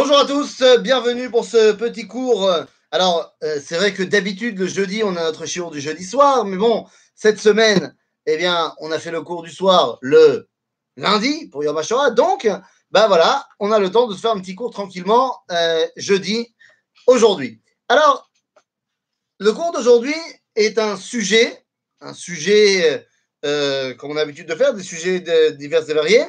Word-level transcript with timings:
Bonjour 0.00 0.16
à 0.16 0.26
tous, 0.26 0.60
euh, 0.60 0.78
bienvenue 0.78 1.28
pour 1.28 1.44
ce 1.44 1.72
petit 1.72 2.06
cours. 2.06 2.48
Alors, 2.92 3.34
euh, 3.42 3.58
c'est 3.60 3.74
vrai 3.74 3.92
que 3.92 4.04
d'habitude, 4.04 4.56
le 4.56 4.68
jeudi, 4.68 5.02
on 5.02 5.16
a 5.16 5.24
notre 5.24 5.44
chiot 5.44 5.70
du 5.70 5.80
jeudi 5.80 6.04
soir, 6.04 6.44
mais 6.44 6.56
bon, 6.56 6.86
cette 7.16 7.40
semaine, 7.40 7.96
eh 8.24 8.36
bien, 8.36 8.76
on 8.78 8.92
a 8.92 9.00
fait 9.00 9.10
le 9.10 9.22
cours 9.22 9.42
du 9.42 9.50
soir 9.50 9.98
le 10.00 10.48
lundi 10.96 11.48
pour 11.48 11.64
Yom 11.64 11.76
HaShoah. 11.76 12.10
Donc, 12.10 12.48
ben 12.92 13.08
voilà, 13.08 13.48
on 13.58 13.72
a 13.72 13.80
le 13.80 13.90
temps 13.90 14.06
de 14.06 14.14
se 14.14 14.20
faire 14.20 14.30
un 14.30 14.38
petit 14.38 14.54
cours 14.54 14.70
tranquillement 14.70 15.36
euh, 15.50 15.84
jeudi, 15.96 16.54
aujourd'hui. 17.08 17.60
Alors, 17.88 18.30
le 19.40 19.52
cours 19.52 19.72
d'aujourd'hui 19.72 20.14
est 20.54 20.78
un 20.78 20.96
sujet, 20.96 21.64
un 22.00 22.14
sujet, 22.14 23.04
comme 23.42 24.12
on 24.12 24.16
a 24.16 24.20
l'habitude 24.20 24.46
de 24.46 24.54
faire, 24.54 24.74
des 24.74 24.84
sujets 24.84 25.18
divers 25.56 25.90
et 25.90 25.94
variés. 25.94 26.24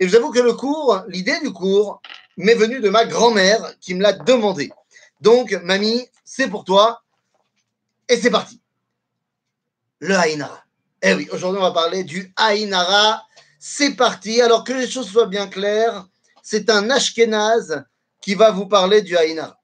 Et 0.00 0.06
je 0.06 0.10
vous 0.10 0.16
avoue 0.16 0.32
que 0.32 0.40
le 0.40 0.52
cours, 0.52 1.02
l'idée 1.08 1.40
du 1.40 1.50
cours, 1.50 2.02
m'est 2.36 2.54
venue 2.54 2.80
de 2.80 2.88
ma 2.88 3.04
grand-mère 3.04 3.74
qui 3.80 3.94
me 3.94 4.02
l'a 4.02 4.12
demandé. 4.12 4.70
Donc, 5.20 5.52
mamie, 5.62 6.08
c'est 6.24 6.48
pour 6.48 6.64
toi. 6.64 7.02
Et 8.08 8.16
c'est 8.16 8.30
parti. 8.30 8.60
Le 10.00 10.14
Haïnara. 10.14 10.62
Eh 11.02 11.14
oui, 11.14 11.28
aujourd'hui, 11.32 11.58
on 11.58 11.64
va 11.64 11.72
parler 11.72 12.04
du 12.04 12.32
Haïnara. 12.36 13.26
C'est 13.58 13.96
parti. 13.96 14.40
Alors 14.40 14.64
que 14.64 14.72
les 14.72 14.88
choses 14.88 15.10
soient 15.10 15.26
bien 15.26 15.48
claires, 15.48 16.06
c'est 16.42 16.70
un 16.70 16.90
Ashkenaz 16.90 17.84
qui 18.20 18.34
va 18.34 18.50
vous 18.50 18.66
parler 18.66 19.02
du 19.02 19.16
Haïnara. 19.16 19.60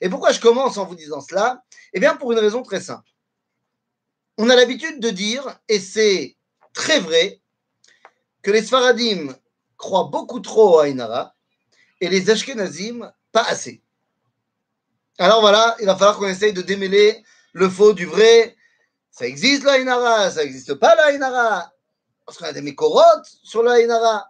Et 0.00 0.08
pourquoi 0.08 0.32
je 0.32 0.40
commence 0.40 0.76
en 0.78 0.86
vous 0.86 0.94
disant 0.94 1.20
cela? 1.20 1.62
Eh 1.92 2.00
bien, 2.00 2.16
pour 2.16 2.32
une 2.32 2.38
raison 2.38 2.62
très 2.62 2.80
simple. 2.80 3.08
On 4.38 4.50
a 4.50 4.56
l'habitude 4.56 5.00
de 5.00 5.10
dire, 5.10 5.58
et 5.68 5.78
c'est 5.78 6.36
très 6.72 7.00
vrai, 7.00 7.40
que 8.42 8.50
les 8.50 8.62
Sfaradim 8.62 9.34
croient 9.76 10.08
beaucoup 10.10 10.40
trop 10.40 10.76
au 10.76 10.78
Haïnara 10.80 11.33
et 12.00 12.08
les 12.08 12.30
Ashkenazim 12.30 13.12
pas 13.32 13.44
assez. 13.44 13.82
Alors 15.18 15.40
voilà, 15.40 15.76
il 15.80 15.86
va 15.86 15.96
falloir 15.96 16.18
qu'on 16.18 16.28
essaye 16.28 16.52
de 16.52 16.62
démêler 16.62 17.22
le 17.52 17.68
faux 17.68 17.92
du 17.92 18.06
vrai. 18.06 18.56
Ça 19.10 19.26
existe 19.26 19.64
la 19.64 19.72
Haïnara, 19.72 20.30
ça 20.30 20.42
n'existe 20.42 20.74
pas 20.74 20.94
la 20.96 21.06
Haïnara. 21.06 21.72
Parce 22.26 22.38
qu'on 22.38 22.46
a 22.46 22.52
des 22.52 22.62
mécorotes 22.62 23.28
sur 23.42 23.62
la 23.62 23.72
Haïnara. 23.72 24.28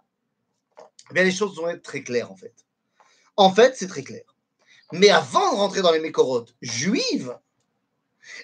Eh 1.09 1.13
bien, 1.13 1.23
les 1.23 1.31
choses 1.31 1.55
vont 1.55 1.69
être 1.69 1.83
très 1.83 2.03
claires 2.03 2.31
en 2.31 2.35
fait. 2.35 2.53
En 3.37 3.53
fait, 3.53 3.75
c'est 3.75 3.87
très 3.87 4.03
clair. 4.03 4.23
Mais 4.91 5.09
avant 5.09 5.51
de 5.51 5.57
rentrer 5.57 5.81
dans 5.81 5.91
les 5.91 5.99
mécorotes 5.99 6.55
juives, 6.61 7.35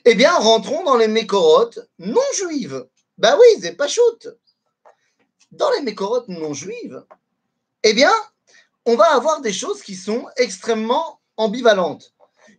eh 0.05 0.15
bien, 0.15 0.33
rentrons 0.33 0.83
dans 0.83 0.97
les 0.97 1.07
mécorotes 1.07 1.79
non 1.99 2.21
juives. 2.35 2.87
Ben 3.17 3.37
oui, 3.39 3.61
c'est 3.61 3.75
pas 3.75 3.87
shoot. 3.87 4.27
Dans 5.51 5.69
les 5.71 5.81
mécorotes 5.81 6.27
non 6.27 6.53
juives, 6.53 7.03
eh 7.83 7.93
bien, 7.93 8.11
on 8.91 8.97
va 8.97 9.15
avoir 9.15 9.39
des 9.39 9.53
choses 9.53 9.81
qui 9.81 9.95
sont 9.95 10.27
extrêmement 10.35 11.21
ambivalentes. 11.37 12.13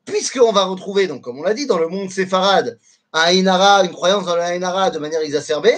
Puisqu'on 0.06 0.50
va 0.50 0.64
retrouver, 0.64 1.06
donc, 1.06 1.20
comme 1.20 1.38
on 1.38 1.42
l'a 1.42 1.52
dit, 1.52 1.66
dans 1.66 1.76
le 1.76 1.88
monde 1.88 2.10
séfarade, 2.10 2.78
un 3.12 3.20
Haïnara, 3.20 3.84
une 3.84 3.92
croyance 3.92 4.24
dans 4.24 4.34
le 4.34 4.40
Haïnara 4.40 4.88
de 4.88 4.98
manière 4.98 5.20
exacerbée, 5.20 5.76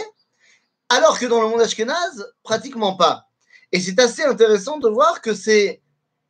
alors 0.89 1.19
que 1.19 1.27
dans 1.27 1.43
le 1.43 1.49
monde 1.49 1.61
ashkénaze, 1.61 2.33
pratiquement 2.45 2.95
pas. 2.95 3.27
Et 3.73 3.81
c'est 3.81 3.99
assez 3.99 4.23
intéressant 4.23 4.79
de 4.79 4.89
voir 4.89 5.21
que 5.23 5.35
c'est 5.35 5.83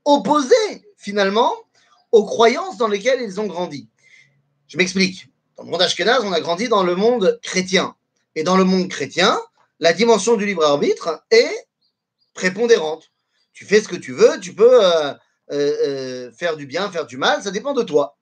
opposé, 0.06 0.56
finalement, 0.96 1.54
aux 2.10 2.24
croyances 2.24 2.78
dans 2.78 2.88
lesquelles 2.88 3.20
ils 3.20 3.38
ont 3.42 3.46
grandi. 3.46 3.90
Je 4.68 4.78
m'explique. 4.78 5.28
Dans 5.58 5.64
le 5.64 5.70
monde 5.70 5.82
ashkénaze, 5.82 6.24
on 6.24 6.32
a 6.32 6.40
grandi 6.40 6.68
dans 6.68 6.82
le 6.82 6.96
monde 6.96 7.38
chrétien. 7.42 7.94
Et 8.36 8.42
dans 8.42 8.56
le 8.56 8.64
monde 8.64 8.88
chrétien, 8.88 9.38
la 9.80 9.92
dimension 9.92 10.36
du 10.36 10.46
libre 10.46 10.64
arbitre 10.64 11.22
est 11.30 11.68
prépondérante. 12.32 13.10
Tu 13.54 13.64
fais 13.64 13.80
ce 13.80 13.88
que 13.88 13.96
tu 13.96 14.12
veux, 14.12 14.40
tu 14.40 14.52
peux 14.52 14.84
euh, 14.84 15.14
euh, 15.52 15.76
euh, 15.86 16.32
faire 16.32 16.56
du 16.56 16.66
bien, 16.66 16.90
faire 16.90 17.06
du 17.06 17.16
mal, 17.16 17.42
ça 17.42 17.52
dépend 17.52 17.72
de 17.72 17.84
toi, 17.84 18.18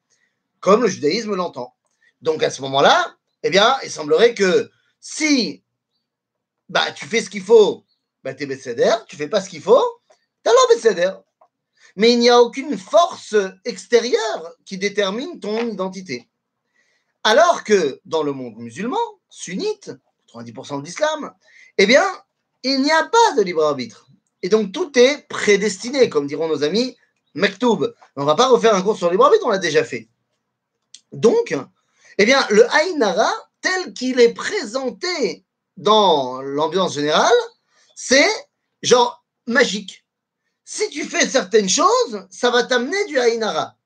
comme 0.60 0.82
le 0.82 0.88
judaïsme 0.88 1.34
l'entend. 1.34 1.74
Donc 2.20 2.42
à 2.42 2.50
ce 2.50 2.60
moment-là, 2.62 3.16
eh 3.42 3.48
bien, 3.48 3.76
il 3.82 3.90
semblerait 3.90 4.34
que 4.34 4.70
si 5.00 5.64
bah, 6.68 6.92
tu 6.92 7.06
fais 7.06 7.22
ce 7.22 7.30
qu'il 7.30 7.42
faut, 7.42 7.86
bah, 8.22 8.34
tu 8.34 8.42
es 8.42 8.46
Besséder, 8.46 8.94
tu 9.08 9.16
fais 9.16 9.26
pas 9.26 9.40
ce 9.40 9.48
qu'il 9.48 9.62
faut, 9.62 9.82
alors 10.44 10.68
Besséder. 10.68 11.12
Mais 11.96 12.12
il 12.12 12.18
n'y 12.18 12.30
a 12.30 12.40
aucune 12.40 12.76
force 12.76 13.34
extérieure 13.64 14.54
qui 14.66 14.76
détermine 14.76 15.40
ton 15.40 15.66
identité. 15.66 16.28
Alors 17.24 17.64
que 17.64 18.00
dans 18.04 18.22
le 18.22 18.32
monde 18.32 18.56
musulman, 18.58 18.98
sunnite, 19.30 19.92
90% 20.34 20.80
de 20.80 20.84
l'islam, 20.84 21.32
eh 21.78 21.86
bien, 21.86 22.04
il 22.62 22.82
n'y 22.82 22.92
a 22.92 23.04
pas 23.04 23.34
de 23.36 23.42
libre 23.42 23.64
arbitre. 23.64 24.11
Et 24.42 24.48
donc, 24.48 24.72
tout 24.72 24.96
est 24.98 25.26
prédestiné, 25.28 26.08
comme 26.08 26.26
diront 26.26 26.48
nos 26.48 26.64
amis 26.64 26.96
Mektoub. 27.34 27.94
On 28.16 28.22
ne 28.22 28.26
va 28.26 28.34
pas 28.34 28.48
refaire 28.48 28.74
un 28.74 28.82
cours 28.82 28.96
sur 28.96 29.06
le 29.06 29.12
libre 29.12 29.26
arbitre, 29.26 29.46
on 29.46 29.50
l'a 29.50 29.58
déjà 29.58 29.84
fait. 29.84 30.08
Donc, 31.12 31.56
eh 32.18 32.24
bien, 32.24 32.44
le 32.50 32.70
Haïnara, 32.74 33.30
tel 33.60 33.92
qu'il 33.94 34.20
est 34.20 34.34
présenté 34.34 35.44
dans 35.76 36.42
l'ambiance 36.42 36.94
générale, 36.94 37.32
c'est 37.94 38.28
genre 38.82 39.24
magique. 39.46 40.04
Si 40.64 40.88
tu 40.90 41.04
fais 41.04 41.28
certaines 41.28 41.68
choses, 41.68 42.26
ça 42.30 42.50
va 42.50 42.64
t'amener 42.64 43.04
du 43.06 43.18
Haïnara. 43.18 43.76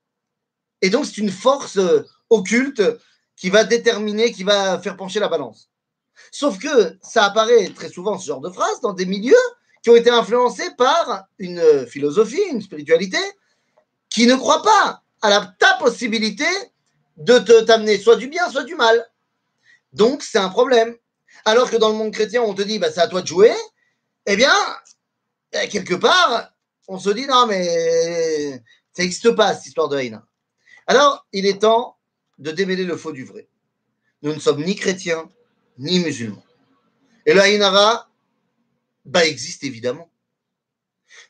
Et 0.83 0.91
donc, 0.91 1.07
c'est 1.07 1.19
une 1.19 1.31
force 1.31 1.79
euh, 1.79 2.07
occulte 2.31 2.83
qui 3.37 3.51
va 3.51 3.65
déterminer, 3.65 4.33
qui 4.33 4.45
va 4.45 4.79
faire 4.79 4.97
pencher 4.97 5.21
la 5.21 5.29
balance. 5.29 5.71
Sauf 6.31 6.59
que 6.59 6.97
ça 7.03 7.25
apparaît 7.25 7.69
très 7.71 7.89
souvent, 7.89 8.19
ce 8.19 8.27
genre 8.27 8.41
de 8.41 8.51
phrase, 8.51 8.81
dans 8.81 8.93
des 8.93 9.07
milieux 9.07 9.35
qui 9.87 9.91
ont 9.91 9.95
été 9.95 10.11
influencés 10.11 10.69
par 10.77 11.29
une 11.39 11.87
philosophie, 11.87 12.43
une 12.51 12.61
spiritualité, 12.61 13.21
qui 14.11 14.27
ne 14.27 14.35
croit 14.35 14.61
pas 14.61 15.05
à 15.23 15.31
la, 15.31 15.55
ta 15.61 15.75
possibilité 15.75 16.49
de 17.17 17.39
t'amener 17.61 17.97
soit 17.97 18.17
du 18.17 18.27
bien, 18.27 18.51
soit 18.51 18.65
du 18.65 18.75
mal. 18.75 19.09
Donc, 19.93 20.25
c'est 20.25 20.39
un 20.39 20.49
problème. 20.49 20.97
Alors 21.45 21.71
que 21.71 21.77
dans 21.77 21.91
le 21.91 21.95
monde 21.95 22.13
chrétien, 22.13 22.43
on 22.43 22.53
te 22.53 22.63
dit, 22.63 22.81
bah, 22.81 22.91
c'est 22.91 23.01
à 23.01 23.07
toi 23.07 23.23
de 23.23 23.29
jouer, 23.29 23.55
eh 24.27 24.35
bien, 24.35 24.53
eh, 25.53 25.69
quelque 25.69 25.95
part, 25.95 26.51
on 26.89 26.99
se 26.99 27.11
dit, 27.11 27.29
non, 27.29 27.47
mais 27.47 28.61
ça 28.93 29.05
n'existe 29.05 29.37
pas, 29.37 29.55
cette 29.55 29.67
histoire 29.67 29.89
de 29.89 29.99
haine. 29.99 30.21
Alors, 30.89 31.29
il 31.33 31.47
est 31.47 31.61
temps 31.61 31.97
de 32.41 32.51
démêler 32.51 32.83
le 32.83 32.97
faux 32.97 33.13
du 33.13 33.25
vrai. 33.25 33.47
Nous 34.23 34.35
ne 34.35 34.41
sommes 34.41 34.65
ni 34.65 34.75
chrétiens, 34.75 35.29
ni 35.79 36.01
musulmans. 36.01 36.43
Et 37.25 37.35
le 37.35 37.41
Haïnara, 37.41 38.06
bah, 39.07 39.25
existe 39.25 39.65
évidemment. 39.65 40.11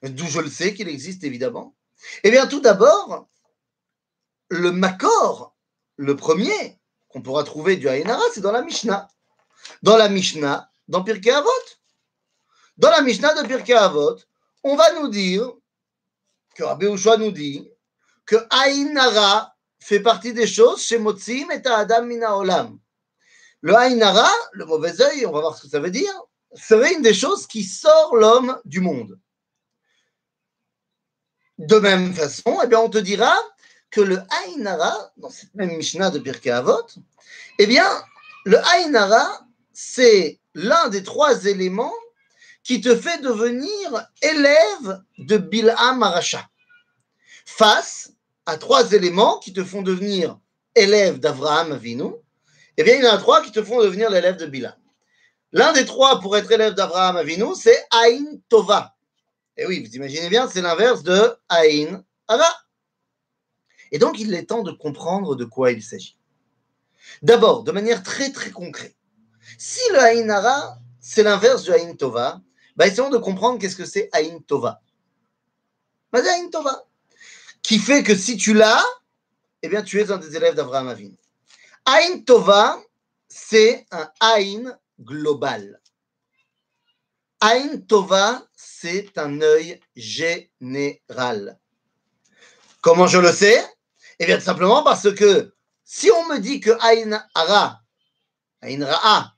D'où 0.03 0.26
je 0.26 0.41
le 0.41 0.50
sais 0.50 0.75
qu'il 0.75 0.88
existe 0.88 1.25
évidemment. 1.25 1.76
Eh 2.25 2.31
bien, 2.31 2.47
tout 2.47 2.60
d'abord, 2.60 3.28
le 4.48 4.72
Makor, 4.72 5.54
le 5.97 6.16
premier 6.16 6.78
qu'on 7.09 7.22
pourra 7.22 7.44
trouver 7.44 7.76
du 7.76 7.88
Haïnara, 7.88 8.22
c'est 8.32 8.41
dans 8.41 8.53
la 8.53 8.62
Mishnah. 8.62 9.09
Dans 9.82 9.97
la 9.97 10.09
Mishnah, 10.09 10.70
dans 10.88 11.04
Pirkei 11.04 11.31
Avot. 11.31 11.50
Dans 12.78 12.91
la 12.91 13.03
Mishnah 13.03 13.34
de 13.42 13.47
Pirkei 13.47 13.75
Avot, 13.75 14.16
on 14.62 14.76
va 14.76 14.92
nous 15.00 15.09
dire, 15.09 15.53
que 16.54 16.65
Rabbi 16.65 16.86
Ushua 16.86 17.19
nous 17.19 17.31
dit, 17.31 17.70
que 18.25 18.36
Haïnara 18.50 19.54
fait 19.78 20.00
partie 20.00 20.32
des 20.32 20.47
choses 20.47 20.82
chez 20.82 20.98
Motzim 20.98 21.50
et 21.50 21.66
Adam 21.66 22.04
Mina 22.04 22.36
Olam. 22.36 22.78
Le 23.60 23.75
Haïnara, 23.75 24.31
le 24.53 24.65
mauvais 24.65 25.00
œil, 25.00 25.26
on 25.26 25.32
va 25.32 25.41
voir 25.41 25.56
ce 25.56 25.62
que 25.62 25.69
ça 25.69 25.81
veut 25.81 25.91
dire, 25.91 26.12
serait 26.55 26.95
une 26.95 27.03
des 27.03 27.15
choses 27.15 27.47
qui 27.47 27.65
sort 27.65 28.17
l'homme 28.17 28.59
du 28.65 28.81
monde. 28.81 29.19
De 31.59 31.79
même 31.79 32.15
façon, 32.15 32.61
eh 32.62 32.67
bien, 32.67 32.81
on 32.81 32.91
te 32.91 32.99
dira 32.99 33.34
que 33.91 34.01
le 34.01 34.21
Haïnara, 34.31 35.12
dans 35.17 35.31
cette 35.31 35.55
même 35.55 35.77
Mishnah 35.77 36.11
de 36.11 36.19
Pirkei 36.19 36.51
Avot, 36.51 36.87
eh 37.59 37.67
le 38.45 38.59
Haïnara, 38.59 39.47
c'est 39.73 40.39
l'un 40.55 40.89
des 40.89 41.03
trois 41.03 41.45
éléments 41.47 41.95
qui 42.63 42.81
te 42.81 42.97
fait 42.97 43.21
devenir 43.23 44.07
élève 44.23 45.03
de 45.19 45.39
Bilham 45.39 46.03
Aracha. 46.03 46.49
Face 47.45 48.13
à 48.45 48.57
trois 48.57 48.92
éléments 48.92 49.39
qui 49.39 49.53
te 49.53 49.65
font 49.65 49.83
devenir 49.83 50.39
élève 50.75 51.19
d'Avraham 51.19 51.72
Avinu, 51.72 52.13
eh 52.77 52.83
bien, 52.83 52.97
il 52.97 53.04
y 53.04 53.09
en 53.09 53.15
a 53.15 53.19
trois 53.19 53.42
qui 53.42 53.53
te 53.53 53.63
font 53.63 53.81
devenir 53.81 54.10
l'élève 54.10 54.37
de 54.37 54.47
Bilham. 54.47 54.75
L'un 55.53 55.72
des 55.72 55.84
trois 55.84 56.21
pour 56.21 56.37
être 56.37 56.51
élève 56.51 56.75
d'Abraham 56.75 57.16
Avinu, 57.16 57.54
c'est 57.54 57.87
Aïn 57.91 58.41
Tova. 58.48 58.95
Et 59.57 59.66
oui, 59.66 59.84
vous 59.84 59.95
imaginez 59.95 60.28
bien, 60.28 60.48
c'est 60.48 60.60
l'inverse 60.60 61.03
de 61.03 61.37
Aïn 61.48 62.04
Ava. 62.28 62.53
Et 63.93 63.98
donc, 63.98 64.19
il 64.19 64.34
est 64.34 64.47
temps 64.47 64.63
de 64.63 64.72
comprendre 64.72 65.37
de 65.37 65.45
quoi 65.45 65.72
il 65.72 65.83
s'agit. 65.83 66.19
D'abord, 67.22 67.63
de 67.63 67.72
manière 67.72 68.03
très 68.03 68.33
très 68.33 68.51
concrète, 68.51 68.97
si 69.59 69.81
le 69.93 69.98
Aïn 70.01 70.28
Ara, 70.28 70.78
c'est 71.01 71.22
l'inverse 71.22 71.65
de 71.65 71.72
Aïn 71.72 71.95
Tova, 71.95 72.41
bah, 72.75 72.87
essayons 72.87 73.10
de 73.10 73.16
comprendre 73.16 73.59
qu'est-ce 73.59 73.77
que 73.77 73.84
c'est 73.84 74.09
Aïn 74.13 74.41
Tova. 74.41 74.83
Bah, 76.13 76.21
Aïn 76.34 76.51
Tova. 76.51 76.84
Qui 77.63 77.78
fait 77.78 78.03
que 78.03 78.15
si 78.15 78.37
tu 78.37 78.54
l'as, 78.54 78.84
eh 79.63 79.69
bien, 79.69 79.83
tu 79.83 80.01
es 80.01 80.10
un 80.10 80.19
des 80.19 80.37
élèves 80.37 80.54
d'Abraham 80.54 80.89
Avinu. 80.89 81.16
Aïn 81.84 82.22
Tova, 82.25 82.81
c'est 83.28 83.87
un 83.91 84.10
Aïn 84.21 84.77
global. 85.01 85.81
Aïn 87.41 87.83
Tova, 87.87 88.43
c'est 88.54 89.19
un 89.19 89.41
œil 89.43 89.81
général. 89.95 91.59
Comment 92.81 93.07
je 93.07 93.19
le 93.19 93.33
sais? 93.33 93.63
Eh 94.19 94.27
bien, 94.27 94.39
tout 94.39 94.45
simplement 94.45 94.83
parce 94.83 95.13
que 95.15 95.54
si 95.84 96.10
on 96.10 96.28
me 96.28 96.39
dit 96.39 96.60
que 96.60 96.71
Aïn 96.81 97.22
Ara, 97.34 97.83
Aïn 98.63 98.84
Ra'a, 98.84 99.34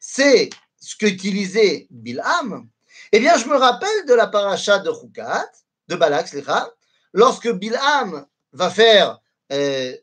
c'est 0.00 0.50
ce 0.80 0.96
qu'utilisait 0.96 1.86
Bilham, 1.90 2.68
eh 3.12 3.20
bien, 3.20 3.36
je 3.36 3.46
me 3.46 3.56
rappelle 3.56 4.06
de 4.06 4.14
la 4.14 4.26
paracha 4.26 4.78
de 4.78 4.90
Chukat, 4.90 5.50
de 5.88 5.96
Balak, 5.96 6.34
lorsque 7.12 7.50
Bilham 7.52 8.26
va 8.52 8.70
faire 8.70 9.20
euh, 9.52 9.94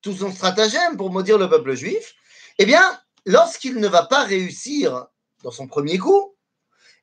tout 0.00 0.14
son 0.14 0.32
stratagème 0.32 0.96
pour 0.96 1.10
maudire 1.10 1.38
le 1.38 1.48
peuple 1.48 1.74
juif, 1.74 2.14
eh 2.58 2.64
bien, 2.64 3.00
lorsqu'il 3.26 3.76
ne 3.76 3.88
va 3.88 4.04
pas 4.04 4.24
réussir 4.24 5.06
dans 5.42 5.50
son 5.50 5.66
premier 5.66 5.98
coup, 5.98 6.34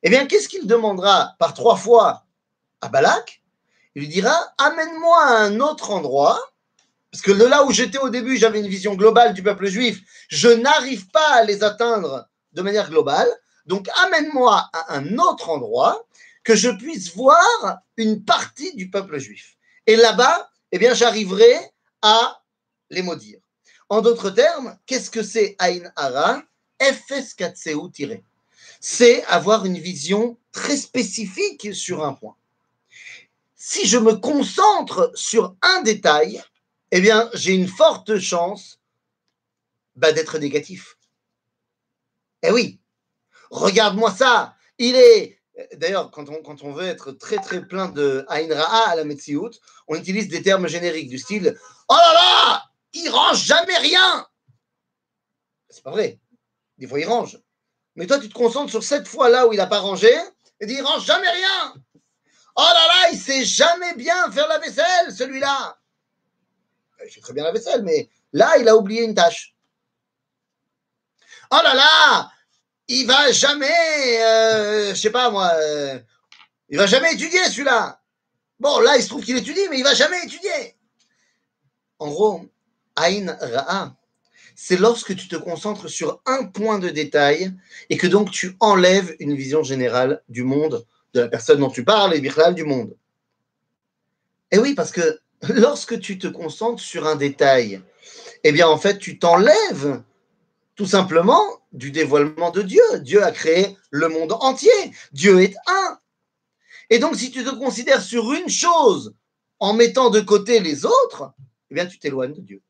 eh 0.02 0.10
bien, 0.10 0.26
qu'est-ce 0.26 0.48
qu'il 0.48 0.66
demandera 0.66 1.34
par 1.38 1.54
trois 1.54 1.76
fois 1.76 2.24
à 2.80 2.88
Balak? 2.88 3.42
Il 3.94 4.02
lui 4.02 4.08
dira 4.08 4.34
Amène-moi 4.58 5.22
à 5.22 5.38
un 5.42 5.60
autre 5.60 5.90
endroit, 5.90 6.40
parce 7.10 7.22
que 7.22 7.32
de 7.32 7.44
là 7.44 7.64
où 7.64 7.72
j'étais 7.72 7.98
au 7.98 8.08
début, 8.08 8.36
j'avais 8.36 8.60
une 8.60 8.68
vision 8.68 8.94
globale 8.94 9.34
du 9.34 9.42
peuple 9.42 9.66
juif, 9.66 10.00
je 10.28 10.48
n'arrive 10.48 11.08
pas 11.08 11.34
à 11.34 11.44
les 11.44 11.64
atteindre 11.64 12.28
de 12.52 12.62
manière 12.62 12.88
globale, 12.88 13.28
donc 13.66 13.88
amène-moi 14.04 14.70
à 14.72 14.94
un 14.94 15.18
autre 15.18 15.50
endroit 15.50 16.06
que 16.44 16.56
je 16.56 16.70
puisse 16.70 17.14
voir 17.14 17.80
une 17.96 18.24
partie 18.24 18.74
du 18.74 18.90
peuple 18.90 19.18
juif. 19.18 19.56
Et 19.86 19.96
là-bas, 19.96 20.50
eh 20.72 20.78
bien, 20.78 20.94
j'arriverai 20.94 21.58
à 22.02 22.42
les 22.90 23.02
maudire. 23.02 23.39
En 23.90 24.02
d'autres 24.02 24.30
termes, 24.30 24.78
qu'est-ce 24.86 25.10
que 25.10 25.24
c'est 25.24 25.56
Aïn 25.58 25.92
Ara 25.96 26.44
tiré 27.92 28.24
C'est 28.80 29.24
avoir 29.24 29.66
une 29.66 29.78
vision 29.78 30.38
très 30.52 30.76
spécifique 30.76 31.74
sur 31.74 32.04
un 32.04 32.14
point. 32.14 32.36
Si 33.56 33.88
je 33.88 33.98
me 33.98 34.14
concentre 34.14 35.10
sur 35.14 35.56
un 35.60 35.82
détail, 35.82 36.40
eh 36.92 37.00
bien, 37.00 37.28
j'ai 37.34 37.52
une 37.52 37.66
forte 37.66 38.18
chance 38.20 38.78
bah, 39.96 40.12
d'être 40.12 40.38
négatif. 40.38 40.96
Eh 42.42 42.52
oui, 42.52 42.80
regarde-moi 43.50 44.12
ça. 44.12 44.54
Il 44.78 44.94
est. 44.94 45.40
D'ailleurs, 45.74 46.12
quand 46.12 46.28
on, 46.30 46.42
quand 46.42 46.62
on 46.62 46.72
veut 46.72 46.86
être 46.86 47.10
très 47.10 47.36
très 47.36 47.66
plein 47.66 47.88
de 47.88 48.24
Aïn 48.28 48.54
Ra'a 48.54 48.90
à 48.90 48.94
la 48.94 49.04
Metsiout, 49.04 49.50
on 49.88 49.96
utilise 49.96 50.28
des 50.28 50.42
termes 50.42 50.68
génériques 50.68 51.10
du 51.10 51.18
style 51.18 51.58
Oh 51.88 51.94
là 51.94 52.14
là 52.14 52.69
il 52.92 53.08
range 53.08 53.44
jamais 53.44 53.76
rien. 53.78 54.26
C'est 55.68 55.82
pas 55.82 55.90
vrai. 55.90 56.18
Des 56.78 56.86
fois, 56.86 57.00
il 57.00 57.06
range. 57.06 57.38
Mais 57.94 58.06
toi, 58.06 58.18
tu 58.18 58.28
te 58.28 58.34
concentres 58.34 58.70
sur 58.70 58.82
cette 58.82 59.06
fois-là 59.06 59.46
où 59.46 59.52
il 59.52 59.56
n'a 59.56 59.66
pas 59.66 59.80
rangé 59.80 60.12
et 60.60 60.66
dis, 60.66 60.74
il 60.74 60.82
range 60.82 61.04
jamais 61.04 61.28
rien. 61.28 61.74
Oh 62.56 62.62
là 62.62 62.86
là, 62.86 63.10
il 63.12 63.18
sait 63.18 63.44
jamais 63.44 63.94
bien 63.94 64.30
faire 64.32 64.48
la 64.48 64.58
vaisselle, 64.58 65.14
celui-là. 65.14 65.78
Il 67.04 67.10
fait 67.10 67.20
très 67.20 67.32
bien 67.32 67.44
la 67.44 67.52
vaisselle, 67.52 67.82
mais 67.82 68.10
là, 68.32 68.58
il 68.58 68.68
a 68.68 68.76
oublié 68.76 69.04
une 69.04 69.14
tâche. 69.14 69.54
Oh 71.50 71.60
là 71.62 71.74
là, 71.74 72.30
il 72.88 73.06
va 73.06 73.32
jamais, 73.32 74.22
euh, 74.22 74.90
je 74.90 75.00
sais 75.00 75.10
pas 75.10 75.30
moi, 75.30 75.50
euh, 75.54 75.98
il 76.68 76.78
va 76.78 76.86
jamais 76.86 77.12
étudier 77.12 77.42
celui-là. 77.44 78.00
Bon, 78.58 78.78
là, 78.80 78.96
il 78.96 79.02
se 79.02 79.08
trouve 79.08 79.24
qu'il 79.24 79.36
étudie, 79.36 79.68
mais 79.70 79.78
il 79.78 79.84
va 79.84 79.94
jamais 79.94 80.22
étudier. 80.24 80.76
En 81.98 82.08
gros, 82.08 82.46
Aïn 83.00 83.36
Ra'a, 83.40 83.96
c'est 84.54 84.76
lorsque 84.76 85.16
tu 85.16 85.26
te 85.26 85.36
concentres 85.36 85.88
sur 85.88 86.20
un 86.26 86.44
point 86.44 86.78
de 86.78 86.90
détail 86.90 87.52
et 87.88 87.96
que 87.96 88.06
donc 88.06 88.30
tu 88.30 88.56
enlèves 88.60 89.16
une 89.18 89.34
vision 89.34 89.62
générale 89.62 90.22
du 90.28 90.42
monde, 90.42 90.84
de 91.14 91.20
la 91.20 91.28
personne 91.28 91.60
dont 91.60 91.70
tu 91.70 91.82
parles 91.82 92.14
et 92.14 92.20
du 92.20 92.64
monde. 92.64 92.94
Et 94.50 94.58
oui, 94.58 94.74
parce 94.74 94.92
que 94.92 95.20
lorsque 95.48 95.98
tu 96.00 96.18
te 96.18 96.26
concentres 96.26 96.82
sur 96.82 97.06
un 97.06 97.16
détail, 97.16 97.80
eh 98.44 98.52
bien 98.52 98.68
en 98.68 98.76
fait 98.76 98.98
tu 98.98 99.18
t'enlèves 99.18 100.02
tout 100.74 100.86
simplement 100.86 101.42
du 101.72 101.90
dévoilement 101.90 102.50
de 102.50 102.62
Dieu. 102.62 102.82
Dieu 103.00 103.22
a 103.24 103.32
créé 103.32 103.78
le 103.90 104.08
monde 104.08 104.32
entier. 104.32 104.70
Dieu 105.12 105.40
est 105.40 105.54
un. 105.66 105.98
Et 106.90 106.98
donc 106.98 107.16
si 107.16 107.30
tu 107.30 107.44
te 107.44 107.54
considères 107.54 108.02
sur 108.02 108.32
une 108.32 108.50
chose 108.50 109.14
en 109.58 109.72
mettant 109.72 110.10
de 110.10 110.20
côté 110.20 110.60
les 110.60 110.84
autres, 110.84 111.32
eh 111.70 111.74
bien 111.74 111.86
tu 111.86 111.98
t'éloignes 111.98 112.34
de 112.34 112.40
Dieu. 112.42 112.62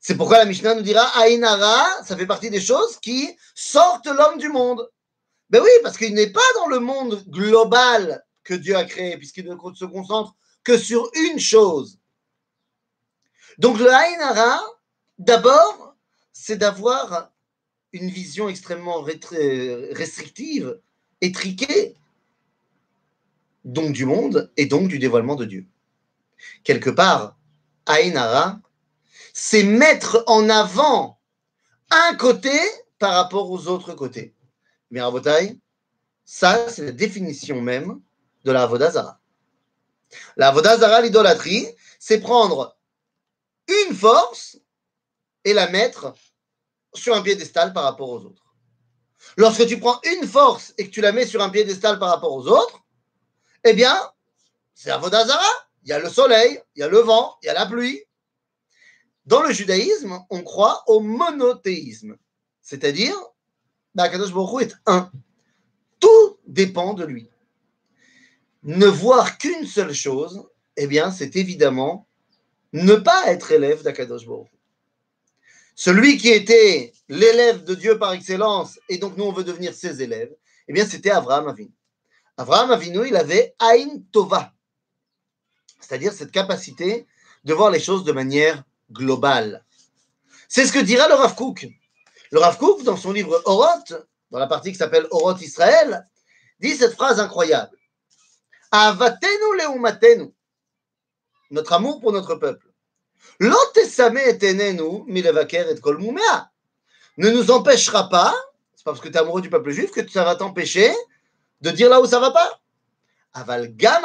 C'est 0.00 0.16
pourquoi 0.16 0.38
la 0.38 0.44
Mishnah 0.44 0.74
nous 0.74 0.82
dira 0.82 1.02
Aïnara, 1.18 2.04
ça 2.04 2.16
fait 2.16 2.26
partie 2.26 2.50
des 2.50 2.60
choses 2.60 2.98
qui 3.00 3.36
sortent 3.54 4.06
l'homme 4.06 4.38
du 4.38 4.48
monde. 4.48 4.88
Ben 5.50 5.60
oui, 5.62 5.70
parce 5.82 5.96
qu'il 5.96 6.14
n'est 6.14 6.30
pas 6.30 6.40
dans 6.56 6.68
le 6.68 6.80
monde 6.80 7.24
global 7.28 8.24
que 8.44 8.54
Dieu 8.54 8.76
a 8.76 8.84
créé, 8.84 9.16
puisqu'il 9.16 9.46
ne 9.46 9.56
se 9.74 9.84
concentre 9.84 10.34
que 10.62 10.78
sur 10.78 11.10
une 11.14 11.38
chose. 11.38 11.98
Donc 13.58 13.78
le 13.78 13.90
Aïnara, 13.90 14.60
d'abord, 15.18 15.96
c'est 16.32 16.56
d'avoir 16.56 17.32
une 17.92 18.10
vision 18.10 18.48
extrêmement 18.48 19.00
restrictive, 19.00 20.80
étriquée, 21.20 21.96
donc 23.64 23.92
du 23.92 24.04
monde 24.04 24.52
et 24.56 24.66
donc 24.66 24.88
du 24.88 24.98
dévoilement 24.98 25.34
de 25.34 25.44
Dieu. 25.44 25.66
Quelque 26.62 26.90
part, 26.90 27.36
Aïnara, 27.86 28.60
c'est 29.38 29.64
mettre 29.64 30.24
en 30.28 30.48
avant 30.48 31.20
un 31.90 32.14
côté 32.14 32.58
par 32.98 33.12
rapport 33.12 33.50
aux 33.50 33.68
autres 33.68 33.92
côtés. 33.92 34.34
Mais 34.90 35.02
Rabotai, 35.02 35.60
ça, 36.24 36.70
c'est 36.70 36.86
la 36.86 36.92
définition 36.92 37.60
même 37.60 38.00
de 38.44 38.52
la 38.52 38.62
Avodazara. 38.62 39.20
La 40.38 40.48
Avodazara, 40.48 41.02
l'idolâtrie, 41.02 41.68
c'est 41.98 42.20
prendre 42.20 42.78
une 43.68 43.94
force 43.94 44.56
et 45.44 45.52
la 45.52 45.68
mettre 45.68 46.14
sur 46.94 47.14
un 47.14 47.20
piédestal 47.20 47.74
par 47.74 47.84
rapport 47.84 48.08
aux 48.08 48.24
autres. 48.24 48.54
Lorsque 49.36 49.66
tu 49.66 49.78
prends 49.78 50.00
une 50.14 50.26
force 50.26 50.72
et 50.78 50.86
que 50.86 50.90
tu 50.90 51.02
la 51.02 51.12
mets 51.12 51.26
sur 51.26 51.42
un 51.42 51.50
piédestal 51.50 51.98
par 51.98 52.08
rapport 52.08 52.32
aux 52.32 52.48
autres, 52.48 52.80
eh 53.64 53.74
bien, 53.74 53.94
c'est 54.74 54.90
Avodazara. 54.90 55.44
Il 55.82 55.90
y 55.90 55.92
a 55.92 55.98
le 55.98 56.08
soleil, 56.08 56.58
il 56.74 56.80
y 56.80 56.82
a 56.82 56.88
le 56.88 57.00
vent, 57.00 57.36
il 57.42 57.46
y 57.46 57.48
a 57.50 57.54
la 57.54 57.66
pluie, 57.66 58.02
dans 59.26 59.42
le 59.42 59.52
judaïsme, 59.52 60.18
on 60.30 60.42
croit 60.42 60.84
au 60.86 61.00
monothéisme, 61.00 62.16
c'est-à-dire, 62.62 63.16
Kadosh 63.96 64.32
Baruch 64.32 64.68
est 64.68 64.74
un. 64.86 65.10
Tout 66.00 66.38
dépend 66.46 66.94
de 66.94 67.04
lui. 67.04 67.28
Ne 68.62 68.86
voir 68.86 69.38
qu'une 69.38 69.66
seule 69.66 69.94
chose, 69.94 70.46
eh 70.76 70.86
bien, 70.86 71.10
c'est 71.10 71.36
évidemment 71.36 72.06
ne 72.72 72.94
pas 72.94 73.30
être 73.32 73.52
élève 73.52 73.82
d'Akadosh 73.82 74.26
Baruch. 74.26 74.48
Celui 75.74 76.16
qui 76.16 76.28
était 76.28 76.92
l'élève 77.08 77.64
de 77.64 77.74
Dieu 77.74 77.98
par 77.98 78.12
excellence, 78.12 78.78
et 78.88 78.98
donc 78.98 79.16
nous 79.16 79.24
on 79.24 79.32
veut 79.32 79.44
devenir 79.44 79.74
ses 79.74 80.02
élèves, 80.02 80.34
eh 80.68 80.72
bien 80.72 80.86
c'était 80.86 81.10
Abraham 81.10 81.48
Avinu. 81.48 81.70
Abraham 82.36 82.70
Avinu, 82.70 83.06
il 83.06 83.16
avait 83.16 83.54
Aïn 83.58 84.02
Tova, 84.10 84.54
c'est-à-dire 85.80 86.12
cette 86.12 86.32
capacité 86.32 87.06
de 87.44 87.54
voir 87.54 87.70
les 87.70 87.80
choses 87.80 88.04
de 88.04 88.12
manière 88.12 88.64
global. 88.90 89.64
C'est 90.48 90.66
ce 90.66 90.72
que 90.72 90.78
dira 90.78 91.08
le 91.08 91.14
Rav 91.14 91.34
Kook. 91.34 91.66
Le 92.30 92.38
Rav 92.38 92.56
Kook, 92.58 92.82
dans 92.82 92.96
son 92.96 93.12
livre 93.12 93.42
Oroth, 93.44 93.94
dans 94.30 94.38
la 94.38 94.46
partie 94.46 94.72
qui 94.72 94.78
s'appelle 94.78 95.06
Oroth 95.10 95.40
Israël, 95.42 96.06
dit 96.60 96.76
cette 96.76 96.94
phrase 96.94 97.20
incroyable. 97.20 97.76
Avatenu 98.70 99.56
leumatenu, 99.58 100.32
notre 101.50 101.72
amour 101.72 102.00
pour 102.00 102.12
notre 102.12 102.34
peuple. 102.34 102.66
Ne 107.18 107.30
nous 107.30 107.50
empêchera 107.50 108.08
pas, 108.08 108.34
c'est 108.74 108.84
pas 108.84 108.92
parce 108.92 109.00
que 109.00 109.08
tu 109.08 109.14
es 109.14 109.18
amoureux 109.18 109.40
du 109.40 109.50
peuple 109.50 109.70
juif 109.70 109.90
que 109.90 110.08
ça 110.08 110.24
va 110.24 110.36
t'empêcher 110.36 110.92
de 111.60 111.70
dire 111.70 111.88
là 111.88 112.00
où 112.00 112.06
ça 112.06 112.20
va 112.20 112.30
pas. 112.30 112.60
Aval 113.32 113.74
gam 113.76 114.02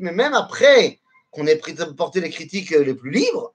mais 0.00 0.12
même 0.12 0.34
après 0.34 1.00
qu'on 1.36 1.46
ait 1.46 1.60
porté 1.96 2.20
les 2.20 2.30
critiques 2.30 2.70
les 2.70 2.94
plus 2.94 3.10
libres, 3.10 3.54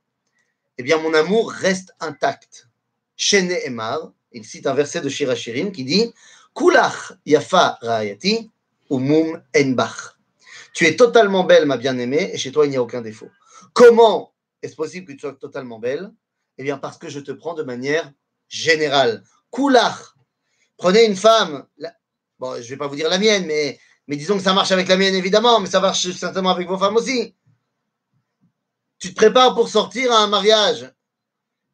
eh 0.77 0.83
bien 0.83 0.97
mon 0.99 1.13
amour 1.15 1.51
reste 1.51 1.93
intact. 1.99 2.67
Shene 3.17 3.51
Emar, 3.65 4.11
il 4.31 4.45
cite 4.45 4.67
un 4.67 4.75
verset 4.75 5.01
de 5.01 5.09
Shirachirim 5.09 5.71
qui 5.71 5.83
dit 5.83 6.13
Kulach 6.53 7.13
yafa 7.25 7.79
ra'ayati 7.81 8.51
umum 8.91 9.41
enbach. 9.55 10.15
Tu 10.73 10.85
es 10.85 10.95
totalement 10.95 11.43
belle, 11.43 11.65
ma 11.65 11.77
bien-aimée, 11.77 12.29
et 12.33 12.37
chez 12.37 12.51
toi 12.51 12.67
il 12.67 12.69
n'y 12.69 12.77
a 12.77 12.83
aucun 12.83 13.01
défaut. 13.01 13.29
Comment 13.73 14.33
est-ce 14.61 14.75
possible 14.75 15.07
que 15.07 15.13
tu 15.13 15.19
sois 15.19 15.33
totalement 15.33 15.79
belle? 15.79 16.11
Eh 16.59 16.63
bien 16.63 16.77
parce 16.77 16.99
que 16.99 17.09
je 17.09 17.19
te 17.19 17.31
prends 17.31 17.55
de 17.55 17.63
manière 17.63 18.11
générale. 18.47 19.23
Kulach. 19.51 20.13
Prenez 20.77 21.05
une 21.05 21.15
femme, 21.15 21.65
bon, 22.39 22.55
je 22.55 22.61
ne 22.61 22.63
vais 22.69 22.77
pas 22.77 22.87
vous 22.87 22.95
dire 22.95 23.09
la 23.09 23.19
mienne, 23.19 23.45
mais, 23.45 23.79
mais 24.07 24.15
disons 24.15 24.37
que 24.37 24.43
ça 24.43 24.53
marche 24.53 24.71
avec 24.71 24.87
la 24.87 24.97
mienne 24.97 25.15
évidemment, 25.15 25.59
mais 25.59 25.67
ça 25.67 25.79
marche 25.79 26.11
certainement 26.11 26.49
avec 26.51 26.67
vos 26.67 26.77
femmes 26.77 26.95
aussi 26.95 27.35
tu 29.01 29.09
te 29.09 29.15
prépares 29.15 29.55
pour 29.55 29.67
sortir 29.67 30.13
à 30.13 30.19
un 30.19 30.27
mariage 30.27 30.93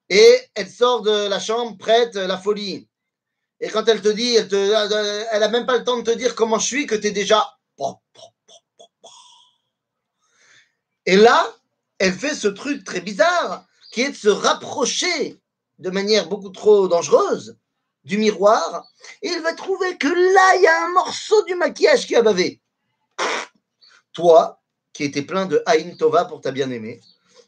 et 0.10 0.40
elle 0.56 0.70
sort 0.70 1.02
de 1.02 1.28
la 1.28 1.40
chambre 1.40 1.78
prête, 1.78 2.16
la 2.16 2.38
folie. 2.38 2.88
Et 3.60 3.70
quand 3.70 3.88
elle 3.90 4.02
te 4.02 4.08
dit, 4.08 4.34
elle, 4.36 4.48
te, 4.48 4.56
elle 5.32 5.44
a 5.44 5.50
même 5.50 5.66
pas 5.66 5.78
le 5.78 5.84
temps 5.84 5.98
de 5.98 6.04
te 6.04 6.18
dire 6.18 6.36
comment 6.36 6.58
je 6.58 6.66
suis, 6.66 6.88
que 6.88 6.96
tu 6.96 7.08
es 7.08 7.12
déjà. 7.12 7.58
Et 11.06 11.18
là, 11.18 11.54
elle 12.00 12.14
fait 12.14 12.34
ce 12.34 12.48
truc 12.48 12.86
très 12.86 13.02
bizarre 13.02 13.66
qui 13.92 14.02
est 14.02 14.12
de 14.12 14.16
se 14.16 14.30
rapprocher 14.30 15.38
de 15.80 15.90
manière 15.90 16.30
beaucoup 16.30 16.50
trop 16.50 16.88
dangereuse 16.88 17.58
du 18.06 18.18
miroir 18.18 18.88
et 19.22 19.28
il 19.28 19.42
va 19.42 19.54
trouver 19.54 19.98
que 19.98 20.08
là, 20.08 20.56
il 20.56 20.62
y 20.62 20.68
a 20.68 20.86
un 20.86 20.90
morceau 20.94 21.44
du 21.44 21.56
maquillage 21.56 22.08
qui 22.08 22.16
a 22.16 22.22
bavé. 22.22 22.62
Toi, 24.14 24.62
qui 24.94 25.04
étais 25.04 25.22
plein 25.22 25.46
de 25.46 25.62
Haïn 25.66 25.96
Tova 25.98 26.26
pour 26.26 26.42
ta 26.42 26.52
bien-aimée, 26.52 27.02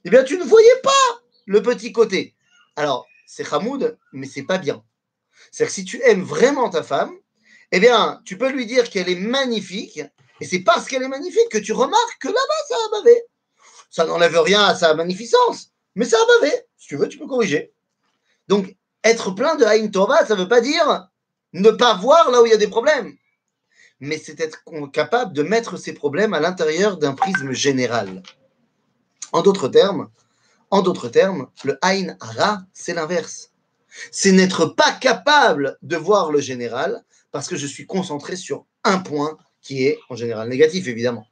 eh 0.06 0.10
bien, 0.10 0.24
tu 0.24 0.38
ne 0.38 0.44
voyais 0.44 0.80
pas 0.84 1.22
le 1.46 1.62
petit 1.62 1.92
côté. 1.92 2.36
Alors, 2.76 3.08
c'est 3.26 3.52
Hamoud, 3.54 3.98
mais 4.14 4.28
c'est 4.28 4.44
pas 4.44 4.58
bien. 4.58 4.84
C'est-à-dire 5.52 5.68
que 5.68 5.74
si 5.74 5.86
tu 5.86 6.02
aimes 6.04 6.24
vraiment 6.24 6.70
ta 6.70 6.84
femme, 6.84 7.12
eh 7.72 7.80
bien, 7.80 8.22
tu 8.26 8.38
peux 8.38 8.50
lui 8.50 8.66
dire 8.66 8.90
qu'elle 8.90 9.10
est 9.10 9.20
magnifique, 9.20 10.02
et 10.42 10.46
c'est 10.46 10.60
parce 10.60 10.88
qu'elle 10.88 11.04
est 11.04 11.08
magnifique 11.10 11.50
que 11.50 11.58
tu 11.58 11.74
remarques 11.74 12.18
que 12.20 12.28
là-bas, 12.28 12.66
ça 12.68 12.76
a 12.76 12.98
bavé. 12.98 13.24
Ça 13.90 14.06
n'enlève 14.06 14.40
rien 14.40 14.64
à 14.64 14.76
sa 14.76 14.94
magnificence, 14.94 15.72
mais 15.96 16.06
ça 16.06 16.18
a 16.18 16.40
bavé. 16.40 16.54
Si 16.78 16.88
tu 16.88 16.96
veux, 16.96 17.08
tu 17.08 17.18
peux 17.18 17.28
corriger. 17.28 17.74
Donc, 18.48 18.76
être 19.04 19.32
plein 19.32 19.56
de 19.56 19.66
Haïn 19.66 19.90
Tova, 19.90 20.26
ça 20.26 20.36
ne 20.36 20.42
veut 20.42 20.48
pas 20.48 20.62
dire 20.62 21.10
ne 21.54 21.72
pas 21.72 21.96
voir 21.96 22.32
là 22.32 22.42
où 22.42 22.46
il 22.46 22.52
y 22.52 22.56
a 22.56 22.58
des 22.58 22.68
problèmes. 22.68 23.16
Mais 24.00 24.18
c'est 24.18 24.40
être 24.40 24.64
capable 24.92 25.34
de 25.34 25.44
mettre 25.44 25.78
ces 25.78 25.94
problèmes 25.94 26.34
à 26.34 26.40
l'intérieur 26.40 26.98
d'un 26.98 27.14
prisme 27.14 27.52
général. 27.52 28.24
En 29.32 29.42
d'autres 29.42 29.68
termes, 29.68 30.10
en 30.72 30.82
d'autres 30.82 31.10
termes, 31.10 31.50
le 31.64 31.78
Haïn 31.82 32.18
Hara, 32.20 32.62
c'est 32.74 32.94
l'inverse. 32.94 33.52
C'est 34.12 34.32
n'être 34.32 34.66
pas 34.66 34.92
capable 34.92 35.78
de 35.82 35.98
voir 35.98 36.32
le 36.32 36.40
général 36.40 37.04
parce 37.32 37.48
que 37.48 37.56
je 37.56 37.68
suis 37.68 37.86
concentré 37.86 38.36
sur 38.36 38.66
un 38.84 39.00
point 39.00 39.38
qui 39.62 39.86
est 39.86 40.00
en 40.10 40.16
général 40.16 40.50
négatif, 40.50 40.88
évidemment. 40.88 41.28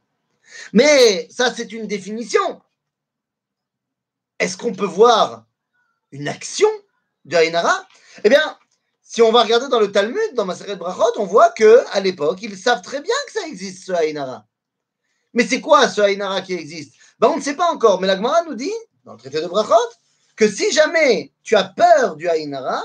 Mais 0.73 1.27
ça, 1.31 1.53
c'est 1.53 1.71
une 1.71 1.87
définition. 1.87 2.61
Est-ce 4.39 4.57
qu'on 4.57 4.73
peut 4.73 4.85
voir 4.85 5.45
une 6.11 6.27
action 6.27 6.69
de 7.25 7.35
Haïnara 7.35 7.87
Eh 8.23 8.29
bien, 8.29 8.57
si 9.01 9.21
on 9.21 9.31
va 9.31 9.43
regarder 9.43 9.67
dans 9.67 9.79
le 9.79 9.91
Talmud, 9.91 10.33
dans 10.35 10.45
Maseret 10.45 10.75
Brachot, 10.75 11.13
on 11.17 11.25
voit 11.25 11.49
que 11.51 11.83
à 11.91 11.99
l'époque, 11.99 12.39
ils 12.41 12.57
savent 12.57 12.81
très 12.81 13.01
bien 13.01 13.15
que 13.27 13.33
ça 13.33 13.47
existe, 13.47 13.85
ce 13.85 13.91
Haïnara. 13.91 14.45
Mais 15.33 15.45
c'est 15.45 15.61
quoi 15.61 15.87
ce 15.89 16.01
Haïnara 16.01 16.41
qui 16.41 16.53
existe? 16.53 16.93
Ben, 17.19 17.29
On 17.29 17.37
ne 17.37 17.41
sait 17.41 17.55
pas 17.55 17.71
encore, 17.71 18.01
mais 18.01 18.07
la 18.07 18.15
Gemara 18.15 18.43
nous 18.43 18.55
dit, 18.55 18.73
dans 19.05 19.13
le 19.13 19.19
traité 19.19 19.41
de 19.41 19.47
Brachot, 19.47 19.73
que 20.35 20.49
si 20.49 20.71
jamais 20.71 21.33
tu 21.43 21.55
as 21.55 21.63
peur 21.63 22.15
du 22.15 22.27
Haïnara, 22.27 22.83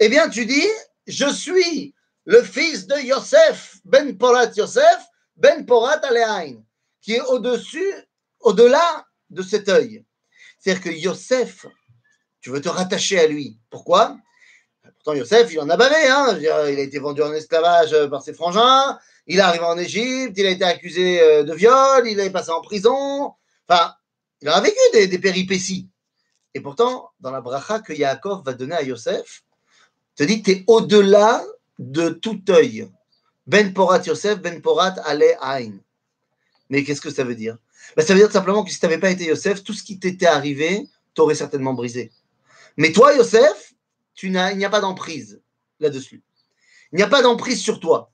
eh 0.00 0.08
bien, 0.08 0.28
tu 0.28 0.46
dis, 0.46 0.68
je 1.06 1.26
suis 1.32 1.94
le 2.24 2.42
fils 2.42 2.86
de 2.86 2.96
Yosef, 2.96 3.76
Ben 3.84 4.16
Porat 4.16 4.50
Yosef, 4.56 5.06
Ben 5.36 5.64
Porat 5.64 6.00
Alehain, 6.04 6.62
qui 7.00 7.14
est 7.14 7.22
au-dessus, 7.22 7.94
au-delà 8.40 9.06
de 9.30 9.42
cet 9.42 9.68
œil. 9.68 10.04
C'est-à-dire 10.58 10.82
que 10.82 10.90
Yosef 10.90 11.66
tu 12.40 12.50
veux 12.50 12.60
te 12.60 12.68
rattacher 12.68 13.18
à 13.18 13.26
lui. 13.26 13.58
Pourquoi? 13.70 14.16
Pourtant, 14.82 15.14
Yosef, 15.14 15.52
il 15.52 15.60
en 15.60 15.68
a 15.68 15.76
bavé. 15.76 16.08
Hein 16.08 16.38
il 16.40 16.48
a 16.48 16.80
été 16.80 16.98
vendu 16.98 17.22
en 17.22 17.32
esclavage 17.32 17.94
par 18.08 18.22
ses 18.22 18.32
frangins. 18.32 18.98
Il 19.26 19.38
est 19.38 19.42
arrivé 19.42 19.64
en 19.64 19.76
Égypte. 19.76 20.34
Il 20.36 20.46
a 20.46 20.50
été 20.50 20.64
accusé 20.64 21.20
euh, 21.20 21.42
de 21.42 21.52
viol. 21.52 22.06
Il 22.06 22.18
est 22.20 22.30
passé 22.30 22.50
en 22.50 22.60
prison. 22.60 23.32
Enfin, 23.68 23.94
il 24.40 24.48
a 24.48 24.60
vécu 24.60 24.76
des, 24.92 25.18
péripéties. 25.18 25.88
Et 26.54 26.60
pourtant, 26.60 27.10
dans 27.20 27.30
la 27.30 27.40
bracha 27.40 27.80
que 27.80 27.92
Yaakov 27.92 28.44
va 28.44 28.54
donner 28.54 28.74
à 28.74 28.82
Yosef, 28.82 29.44
te 30.16 30.24
dit 30.24 30.42
tu 30.42 30.50
es 30.50 30.64
au-delà 30.66 31.44
de 31.78 32.10
tout 32.10 32.42
œil. 32.48 32.90
Ben 33.46 33.72
Porat 33.72 34.02
Yosef, 34.06 34.40
Ben 34.40 34.60
Porat 34.60 34.94
Ale 35.04 35.36
Ain. 35.40 35.78
Mais 36.70 36.84
qu'est-ce 36.84 37.00
que 37.00 37.10
ça 37.10 37.24
veut 37.24 37.34
dire? 37.34 37.56
Ben, 37.96 38.04
Ça 38.04 38.14
veut 38.14 38.20
dire 38.20 38.32
simplement 38.32 38.64
que 38.64 38.70
si 38.70 38.78
tu 38.78 38.86
n'avais 38.86 38.98
pas 38.98 39.10
été 39.10 39.24
Yosef, 39.26 39.62
tout 39.62 39.72
ce 39.72 39.82
qui 39.82 39.98
t'était 39.98 40.26
arrivé 40.26 40.88
t'aurait 41.14 41.34
certainement 41.34 41.74
brisé. 41.74 42.12
Mais 42.76 42.92
toi, 42.92 43.14
Yosef, 43.14 43.74
tu 44.14 44.30
n'as, 44.30 44.52
il 44.52 44.58
n'y 44.58 44.64
a 44.64 44.70
pas 44.70 44.80
d'emprise 44.80 45.40
là-dessus. 45.80 46.22
Il 46.92 46.96
n'y 46.96 47.02
a 47.02 47.08
pas 47.08 47.22
d'emprise 47.22 47.60
sur 47.60 47.80
toi. 47.80 48.12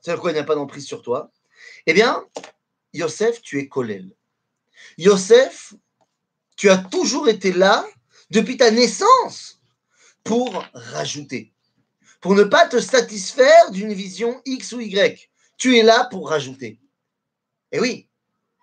C'est 0.00 0.16
quoi, 0.16 0.30
il 0.30 0.34
n'y 0.34 0.40
a 0.40 0.44
pas 0.44 0.54
d'emprise 0.54 0.86
sur 0.86 1.02
toi? 1.02 1.30
Eh 1.86 1.92
bien, 1.92 2.24
Yosef, 2.94 3.42
tu 3.42 3.58
es 3.58 3.68
Kolel. 3.68 4.14
Yosef, 4.96 5.74
tu 6.56 6.70
as 6.70 6.78
toujours 6.78 7.28
été 7.28 7.52
là 7.52 7.86
depuis 8.30 8.56
ta 8.56 8.70
naissance 8.70 9.60
pour 10.24 10.64
rajouter, 10.74 11.52
pour 12.20 12.34
ne 12.34 12.44
pas 12.44 12.66
te 12.66 12.80
satisfaire 12.80 13.70
d'une 13.70 13.92
vision 13.92 14.40
X 14.44 14.72
ou 14.72 14.80
Y. 14.80 15.30
Tu 15.56 15.78
es 15.78 15.82
là 15.82 16.08
pour 16.10 16.28
rajouter. 16.28 16.78
Et 17.72 17.80
oui, 17.80 18.08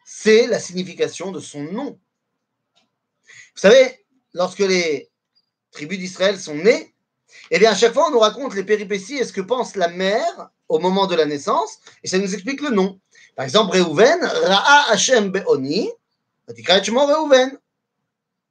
c'est 0.06 0.48
la 0.48 0.60
signification 0.60 1.32
de 1.32 1.40
son 1.40 1.64
nom. 1.64 2.00
Vous 2.78 3.62
savez, 3.62 4.06
lorsque 4.34 4.60
les 4.60 5.10
tribus 5.72 6.00
d'Israël 6.00 6.40
sont 6.40 6.56
nées, 6.56 6.94
eh 7.52 7.60
bien, 7.60 7.72
à 7.72 7.76
chaque 7.76 7.94
fois, 7.94 8.08
on 8.08 8.12
nous 8.12 8.20
raconte 8.20 8.56
les 8.56 8.64
péripéties 8.64 9.18
et 9.18 9.26
ce 9.26 9.34
que 9.34 9.42
pense 9.42 9.76
la 9.76 9.88
mère 9.88 10.50
au 10.68 10.80
moment 10.80 11.06
de 11.08 11.16
la 11.16 11.26
naissance, 11.26 11.80
et 12.04 12.08
ça 12.08 12.18
nous 12.18 12.34
explique 12.34 12.62
le 12.62 12.70
nom. 12.70 13.00
Par 13.36 13.46
exemple, 13.46 13.78
Reuven, 13.78 14.24
Ra'a 14.24 14.92
Hashem 14.92 15.30
Be'oni. 15.30 15.90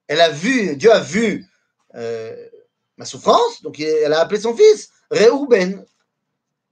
Elle 0.07 0.21
a 0.21 0.31
vu, 0.31 0.77
Dieu 0.77 0.93
a 0.93 1.01
vu 1.01 1.47
euh, 1.95 2.49
ma 2.97 3.05
souffrance, 3.05 3.63
donc 3.63 3.81
elle 3.81 4.13
a 4.13 4.21
appelé 4.21 4.41
son 4.41 4.57
fils 4.57 4.91
Reuben. 5.11 5.85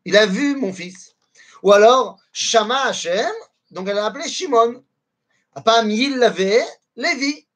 Il 0.05 0.17
a 0.17 0.27
vu 0.27 0.57
mon 0.57 0.73
fils. 0.73 1.15
Ou 1.63 1.73
alors, 1.73 2.19
Shama 2.33 2.87
Hashem, 2.87 3.33
donc 3.71 3.89
elle 3.89 3.99
a 3.99 4.07
appelé 4.07 4.29
Shimon. 4.29 4.83
Apam 5.55 5.91
Yillave, 5.91 6.65
Lévi. 6.97 7.47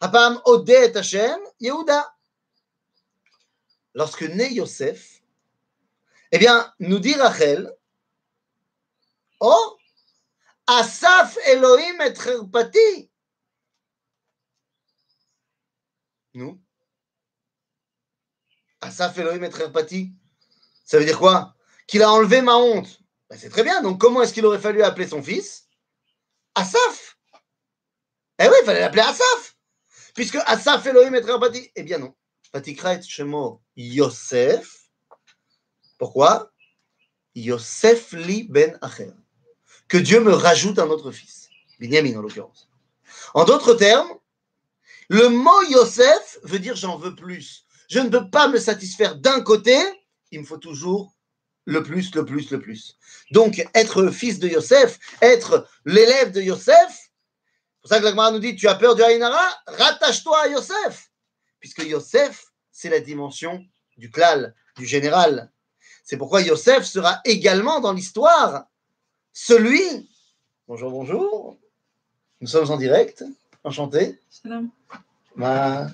Apam 0.00 0.40
Odet 0.44 0.96
Hashem, 0.96 1.40
Yehuda 1.58 2.16
lorsque 3.96 4.22
naît 4.22 4.52
Yosef, 4.52 5.22
eh 6.30 6.38
bien, 6.38 6.72
nous 6.78 6.98
dit 6.98 7.14
Rachel, 7.14 7.72
Oh, 9.40 9.76
Asaf 10.66 11.36
Elohim 11.46 12.00
et 12.00 12.14
Cherpati. 12.14 13.10
Nous? 16.36 16.60
Asaf 18.82 19.16
Elohim 19.16 19.42
et 19.42 19.50
Cherpati. 19.50 20.12
Ça 20.84 20.98
veut 20.98 21.06
dire 21.06 21.18
quoi? 21.18 21.56
Qu'il 21.86 22.02
a 22.02 22.10
enlevé 22.10 22.42
ma 22.42 22.56
honte. 22.56 23.00
Ben, 23.30 23.38
c'est 23.38 23.48
très 23.48 23.62
bien. 23.62 23.80
Donc, 23.80 23.98
comment 23.98 24.20
est-ce 24.20 24.34
qu'il 24.34 24.44
aurait 24.44 24.60
fallu 24.60 24.82
appeler 24.82 25.08
son 25.08 25.22
fils? 25.22 25.66
Asaf. 26.54 27.18
Eh 28.38 28.48
oui, 28.48 28.54
il 28.60 28.66
fallait 28.66 28.80
l'appeler 28.80 29.00
Asaf. 29.02 29.56
Puisque 30.14 30.36
Asaf 30.44 30.84
Elohim 30.84 31.14
et 31.14 31.24
Cherpati. 31.24 31.70
Eh 31.74 31.82
bien, 31.82 31.98
non. 31.98 32.14
Patikra 32.52 33.00
Shemo 33.00 33.62
Yosef. 33.74 34.90
Pourquoi? 35.98 36.52
Yosef 37.34 38.12
li 38.12 38.44
ben 38.44 38.78
Acher. 38.82 39.10
Que 39.88 39.96
Dieu 39.96 40.20
me 40.20 40.34
rajoute 40.34 40.78
un 40.78 40.88
autre 40.88 41.12
fils. 41.12 41.48
Binyamin 41.80 42.18
en 42.18 42.20
l'occurrence. 42.20 42.68
En 43.32 43.44
d'autres 43.44 43.72
termes, 43.74 44.12
le 45.08 45.28
mot 45.28 45.62
Yosef 45.68 46.38
veut 46.42 46.58
dire 46.58 46.76
j'en 46.76 46.96
veux 46.96 47.14
plus. 47.14 47.64
Je 47.88 48.00
ne 48.00 48.08
peux 48.08 48.28
pas 48.30 48.48
me 48.48 48.58
satisfaire 48.58 49.16
d'un 49.16 49.40
côté, 49.40 49.76
il 50.32 50.40
me 50.40 50.44
faut 50.44 50.58
toujours 50.58 51.14
le 51.64 51.82
plus, 51.82 52.14
le 52.14 52.24
plus, 52.24 52.50
le 52.50 52.60
plus. 52.60 52.96
Donc, 53.32 53.64
être 53.74 54.10
fils 54.10 54.38
de 54.38 54.48
Yosef, 54.48 54.98
être 55.20 55.68
l'élève 55.84 56.32
de 56.32 56.40
Yosef, 56.40 56.88
c'est 56.88 57.80
pour 57.80 57.90
ça 57.90 57.98
que 57.98 58.04
la 58.04 58.10
Gemara 58.10 58.32
nous 58.32 58.38
dit 58.40 58.56
Tu 58.56 58.68
as 58.68 58.74
peur 58.74 58.94
du 58.94 59.02
Haïnara 59.02 59.46
Rattache-toi 59.66 60.38
à 60.42 60.48
Yosef 60.48 61.10
puisque 61.66 61.84
Yosef, 61.84 62.46
c'est 62.70 62.90
la 62.90 63.00
dimension 63.00 63.64
du 63.96 64.10
klal, 64.10 64.54
du 64.76 64.86
général. 64.86 65.50
C'est 66.04 66.16
pourquoi 66.16 66.42
Yosef 66.42 66.84
sera 66.84 67.20
également 67.24 67.80
dans 67.80 67.92
l'histoire 67.92 68.66
celui. 69.32 70.08
Bonjour, 70.68 70.90
bonjour. 70.90 71.58
Nous 72.40 72.46
sommes 72.46 72.70
en 72.70 72.76
direct. 72.76 73.24
Enchanté. 73.66 74.20
Salam. 74.30 74.70
Ma... 75.34 75.88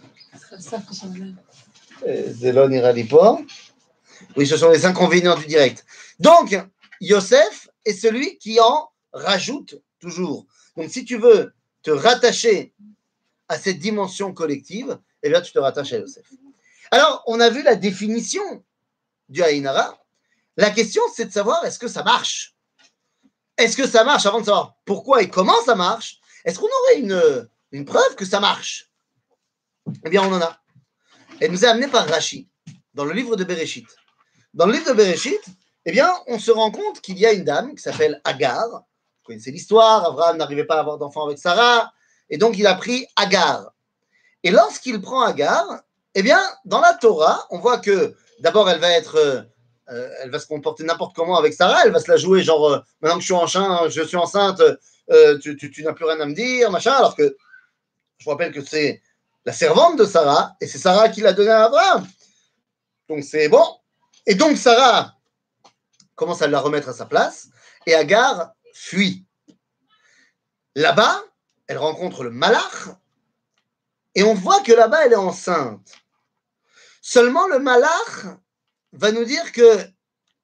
Oui, 4.37 4.47
ce 4.47 4.59
sont 4.59 4.69
les 4.69 4.85
inconvénients 4.85 5.39
du 5.39 5.47
direct. 5.47 5.87
Donc, 6.21 6.55
Yosef 7.01 7.71
est 7.87 7.95
celui 7.95 8.37
qui 8.37 8.61
en 8.61 8.91
rajoute 9.15 9.81
toujours. 10.01 10.45
Donc, 10.77 10.91
si 10.91 11.07
tu 11.07 11.17
veux 11.17 11.55
te 11.83 11.91
rattacher 11.91 12.75
à 13.49 13.59
cette 13.59 13.79
dimension 13.79 14.35
collective, 14.35 14.99
eh 15.23 15.31
bien, 15.31 15.41
tu 15.41 15.51
te 15.51 15.59
rattaches 15.59 15.95
à 15.95 15.99
Yosef. 15.99 16.27
Alors, 16.91 17.23
on 17.27 17.41
a 17.41 17.49
vu 17.49 17.63
la 17.63 17.75
définition 17.75 18.63
du 19.31 19.43
Haïnara. 19.43 19.99
La 20.59 20.69
question, 20.69 21.01
c'est 21.15 21.25
de 21.25 21.33
savoir 21.33 21.65
est-ce 21.65 21.79
que 21.79 21.89
ça 21.89 22.03
marche? 22.03 22.55
Est-ce 23.57 23.79
que 23.79 23.87
ça 23.87 24.05
marche 24.05 24.27
avant 24.27 24.41
de 24.41 24.45
savoir 24.45 24.75
pourquoi 24.85 25.23
et 25.23 25.31
comment 25.31 25.61
ça 25.65 25.75
marche? 25.75 26.21
Est-ce 26.45 26.59
qu'on 26.59 26.67
aurait 26.67 26.99
une, 26.99 27.49
une 27.73 27.85
preuve 27.85 28.15
que 28.17 28.25
ça 28.25 28.39
marche 28.39 28.91
Eh 30.05 30.11
bien, 30.11 30.23
on 30.23 30.33
en 30.33 30.41
a. 30.41 30.59
Elle 31.41 31.51
nous 31.51 31.65
est 31.65 31.69
amenée 31.69 31.89
par 31.89 32.07
Rashi, 32.07 32.49
dans 32.95 33.05
le 33.05 33.13
livre 33.13 33.35
de 33.37 33.45
Bereshit. 33.45 33.87
Dans 34.55 34.67
le 34.67 34.75
livre 34.75 34.91
de 34.91 34.93
Bereshit, 34.93 35.41
eh 35.87 35.93
bien, 35.93 36.13
on 36.27 36.39
se 36.39 36.51
rend 36.51 36.71
compte 36.71 37.01
qu'il 37.01 37.19
y 37.19 37.27
a 37.27 37.33
une 37.33 37.45
dame 37.45 37.75
qui 37.75 37.83
s'appelle 37.83 38.21
Agar. 38.25 38.69
Vous 38.69 39.27
connaissez 39.27 39.51
l'histoire, 39.51 40.05
Abraham 40.05 40.37
n'arrivait 40.37 40.65
pas 40.65 40.77
à 40.77 40.81
avoir 40.81 40.99
d'enfant 40.99 41.27
avec 41.27 41.39
Sarah, 41.39 41.93
et 42.31 42.39
donc 42.39 42.57
il 42.59 42.67
a 42.67 42.75
pris 42.75 43.07
Agar. 43.17 43.73
Et 44.45 44.51
lorsqu'il 44.51 45.01
prend 45.01 45.23
Agar, 45.23 45.65
eh 46.15 46.23
bien, 46.23 46.41
dans 46.65 46.81
la 46.81 46.95
Torah, 46.95 47.47
on 47.51 47.59
voit 47.59 47.79
que 47.79 48.15
d'abord, 48.41 48.69
elle 48.69 48.81
va 48.81 48.91
être, 48.91 49.17
euh, 49.17 49.43
euh, 49.91 50.09
elle 50.21 50.31
va 50.31 50.39
se 50.39 50.47
comporter 50.47 50.85
n'importe 50.85 51.17
comment 51.17 51.39
avec 51.39 51.55
Sarah, 51.55 51.85
elle 51.85 51.93
va 51.93 52.01
se 52.01 52.11
la 52.11 52.19
jouer 52.19 52.43
genre, 52.43 52.69
euh, 52.69 52.79
maintenant 53.01 53.17
que 53.17 53.23
je 53.23 53.27
suis, 53.27 53.35
enceinte, 53.35 53.91
je 53.91 54.03
suis 54.03 54.17
enceinte, 54.17 54.63
tu, 55.43 55.57
tu 55.57 55.83
n'as 55.83 55.93
plus 55.93 56.05
rien 56.05 56.21
à 56.21 56.27
me 56.27 56.35
dire, 56.35 56.71
machin, 56.71 56.93
alors 56.93 57.17
que 57.17 57.37
je 58.23 58.25
vous 58.25 58.31
rappelle 58.31 58.53
que 58.53 58.65
c'est 58.65 59.03
la 59.45 59.53
servante 59.53 59.99
de 59.99 60.05
Sarah, 60.05 60.57
et 60.61 60.69
c'est 60.69 60.79
Sarah 60.79 61.09
qui 61.09 61.23
l'a 61.23 61.33
donné 61.33 61.51
à 61.51 61.65
Abraham. 61.65 62.07
Donc 63.09 63.25
c'est 63.25 63.49
bon. 63.49 63.67
Et 64.27 64.37
donc 64.37 64.57
Sarah 64.57 65.17
commence 66.15 66.41
à 66.41 66.47
la 66.47 66.61
remettre 66.61 66.89
à 66.89 66.93
sa 66.93 67.05
place, 67.05 67.49
et 67.85 67.97
Agar 67.97 68.53
fuit. 68.75 69.27
Là-bas, 70.77 71.25
elle 71.67 71.79
rencontre 71.79 72.23
le 72.23 72.31
malach, 72.31 72.91
et 74.15 74.23
on 74.23 74.35
voit 74.35 74.61
que 74.61 74.71
là-bas, 74.71 75.07
elle 75.07 75.15
est 75.15 75.17
enceinte. 75.17 75.93
Seulement, 77.01 77.49
le 77.49 77.59
malach 77.59 78.27
va 78.93 79.11
nous 79.11 79.25
dire 79.25 79.51
que, 79.51 79.79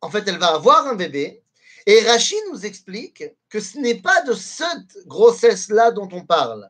en 0.01 0.11
fait, 0.11 0.27
elle 0.27 0.39
va 0.39 0.55
avoir 0.55 0.89
un 0.89 0.97
bébé, 0.97 1.45
et 1.87 2.01
Rachid 2.01 2.43
nous 2.51 2.67
explique 2.67 3.23
que 3.49 3.61
ce 3.61 3.79
n'est 3.79 4.03
pas 4.03 4.23
de 4.23 4.33
cette 4.33 5.07
grossesse-là 5.07 5.93
dont 5.93 6.09
on 6.11 6.27
parle. 6.27 6.69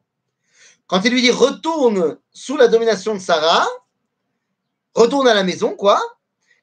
Quand 0.88 1.02
il 1.04 1.12
lui 1.12 1.22
dit 1.22 1.30
retourne 1.30 2.18
sous 2.32 2.56
la 2.56 2.66
domination 2.66 3.14
de 3.14 3.20
Sarah, 3.20 3.68
retourne 4.94 5.28
à 5.28 5.34
la 5.34 5.44
maison, 5.44 5.74
quoi, 5.74 6.02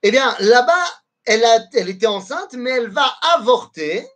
eh 0.01 0.11
bien, 0.11 0.35
là-bas, 0.39 0.85
elle, 1.25 1.89
était 1.89 2.07
enceinte, 2.07 2.53
mais 2.53 2.71
elle 2.71 2.89
va 2.89 3.05
avorter 3.35 4.07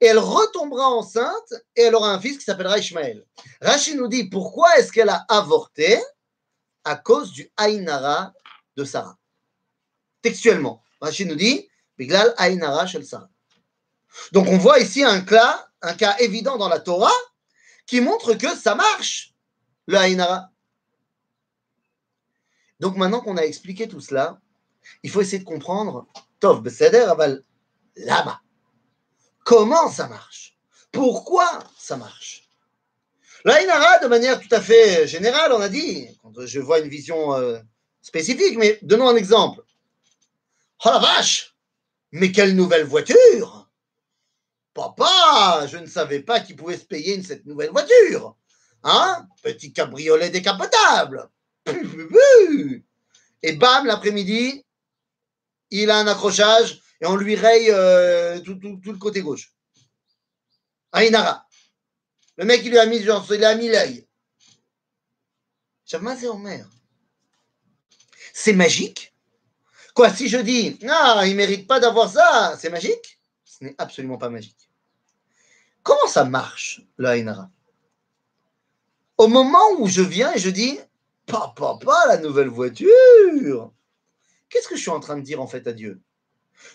et 0.00 0.06
elle 0.06 0.18
retombera 0.18 0.88
enceinte 0.88 1.54
et 1.76 1.82
elle 1.82 1.94
aura 1.94 2.12
un 2.12 2.20
fils 2.20 2.38
qui 2.38 2.44
s'appellera 2.44 2.78
Ishmaël. 2.78 3.24
Rachid 3.60 3.96
nous 3.96 4.08
dit 4.08 4.24
pourquoi 4.24 4.76
est-ce 4.76 4.90
qu'elle 4.90 5.10
a 5.10 5.24
avorté? 5.28 6.00
À 6.84 6.96
cause 6.96 7.30
du 7.30 7.48
Aïnara 7.56 8.32
de 8.76 8.82
Sarah. 8.82 9.16
Textuellement, 10.20 10.82
Rachid 11.00 11.28
nous 11.28 11.36
dit 11.36 11.68
Biglal 11.96 12.34
Aïnara 12.36 12.88
shel 12.88 13.04
Sarah. 13.04 13.30
Donc 14.32 14.48
on 14.48 14.58
voit 14.58 14.80
ici 14.80 15.04
un 15.04 15.20
cas, 15.20 15.68
un 15.80 15.94
cas 15.94 16.16
évident 16.18 16.56
dans 16.56 16.68
la 16.68 16.80
Torah 16.80 17.12
qui 17.86 18.00
montre 18.00 18.34
que 18.34 18.56
ça 18.56 18.74
marche, 18.74 19.31
le 19.86 19.96
Aïnara. 19.96 20.50
Donc 22.80 22.96
maintenant 22.96 23.20
qu'on 23.20 23.36
a 23.36 23.42
expliqué 23.42 23.88
tout 23.88 24.00
cela, 24.00 24.40
il 25.02 25.10
faut 25.10 25.20
essayer 25.20 25.38
de 25.38 25.44
comprendre 25.44 26.06
Tov 26.40 26.62
Beseder 26.62 27.02
Aval 27.02 27.44
là-bas. 27.96 28.40
Comment 29.44 29.88
ça 29.90 30.08
marche? 30.08 30.56
Pourquoi 30.90 31.64
ça 31.78 31.96
marche? 31.96 32.48
L'Aïnara, 33.44 33.98
de 33.98 34.06
manière 34.06 34.40
tout 34.40 34.52
à 34.54 34.60
fait 34.60 35.06
générale, 35.08 35.52
on 35.52 35.60
a 35.60 35.68
dit, 35.68 36.06
quand 36.22 36.46
je 36.46 36.60
vois 36.60 36.78
une 36.78 36.88
vision 36.88 37.34
euh, 37.34 37.58
spécifique, 38.00 38.56
mais 38.56 38.78
donnons 38.82 39.08
un 39.08 39.16
exemple. 39.16 39.62
Oh 40.84 40.90
la 40.90 40.98
vache 40.98 41.56
Mais 42.12 42.30
quelle 42.30 42.54
nouvelle 42.54 42.84
voiture 42.84 43.68
Papa, 44.74 45.66
je 45.66 45.76
ne 45.76 45.86
savais 45.86 46.20
pas 46.20 46.40
qu'il 46.40 46.56
pouvait 46.56 46.78
se 46.78 46.84
payer 46.84 47.22
cette 47.22 47.44
nouvelle 47.44 47.70
voiture. 47.70 48.36
Hein? 48.84 49.28
Petit 49.42 49.72
cabriolet 49.72 50.30
décapotable. 50.30 51.28
Et 53.42 53.52
bam, 53.52 53.86
l'après-midi, 53.86 54.64
il 55.70 55.90
a 55.90 55.98
un 55.98 56.06
accrochage 56.06 56.80
et 57.00 57.06
on 57.06 57.16
lui 57.16 57.34
raye 57.34 57.70
euh, 57.70 58.40
tout, 58.40 58.58
le 58.62 58.98
côté 58.98 59.22
gauche. 59.22 59.52
Aïnara. 60.92 61.46
Le 62.36 62.44
mec, 62.44 62.62
il 62.64 62.70
lui 62.70 62.78
a 62.78 62.86
mis, 62.86 63.02
genre, 63.02 63.26
il 63.32 63.44
a 63.44 63.54
mis 63.54 63.68
l'œil. 63.68 64.06
C'est 68.34 68.52
magique. 68.52 69.14
Quoi, 69.94 70.12
si 70.14 70.28
je 70.28 70.38
dis, 70.38 70.78
non, 70.82 71.22
il 71.22 71.32
ne 71.32 71.36
mérite 71.36 71.66
pas 71.66 71.80
d'avoir 71.80 72.10
ça, 72.10 72.56
c'est 72.58 72.70
magique? 72.70 73.20
Ce 73.44 73.62
n'est 73.64 73.74
absolument 73.76 74.16
pas 74.16 74.30
magique. 74.30 74.70
Comment 75.82 76.06
ça 76.06 76.24
marche, 76.24 76.80
le 76.96 77.08
Aïnara 77.08 77.50
Au 79.22 79.28
moment 79.28 79.70
où 79.78 79.86
je 79.86 80.02
viens 80.02 80.32
et 80.32 80.40
je 80.40 80.50
dis, 80.50 80.80
papa, 81.26 81.76
papa, 81.78 82.06
la 82.08 82.16
nouvelle 82.16 82.48
voiture, 82.48 83.72
qu'est-ce 84.48 84.66
que 84.66 84.74
je 84.74 84.80
suis 84.80 84.90
en 84.90 84.98
train 84.98 85.16
de 85.16 85.20
dire 85.20 85.40
en 85.40 85.46
fait 85.46 85.64
à 85.68 85.72
Dieu? 85.72 86.02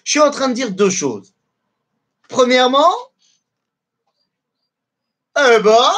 Je 0.05 0.12
suis 0.12 0.21
en 0.21 0.31
train 0.31 0.47
de 0.47 0.53
dire 0.53 0.71
deux 0.71 0.89
choses. 0.89 1.33
Premièrement, 2.29 2.93
eh 5.38 5.60
ben, 5.60 5.91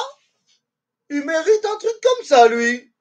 il 1.11 1.23
mérite 1.23 1.65
un 1.65 1.77
truc 1.77 1.93
comme 2.01 2.25
ça, 2.25 2.47
lui. 2.47 2.91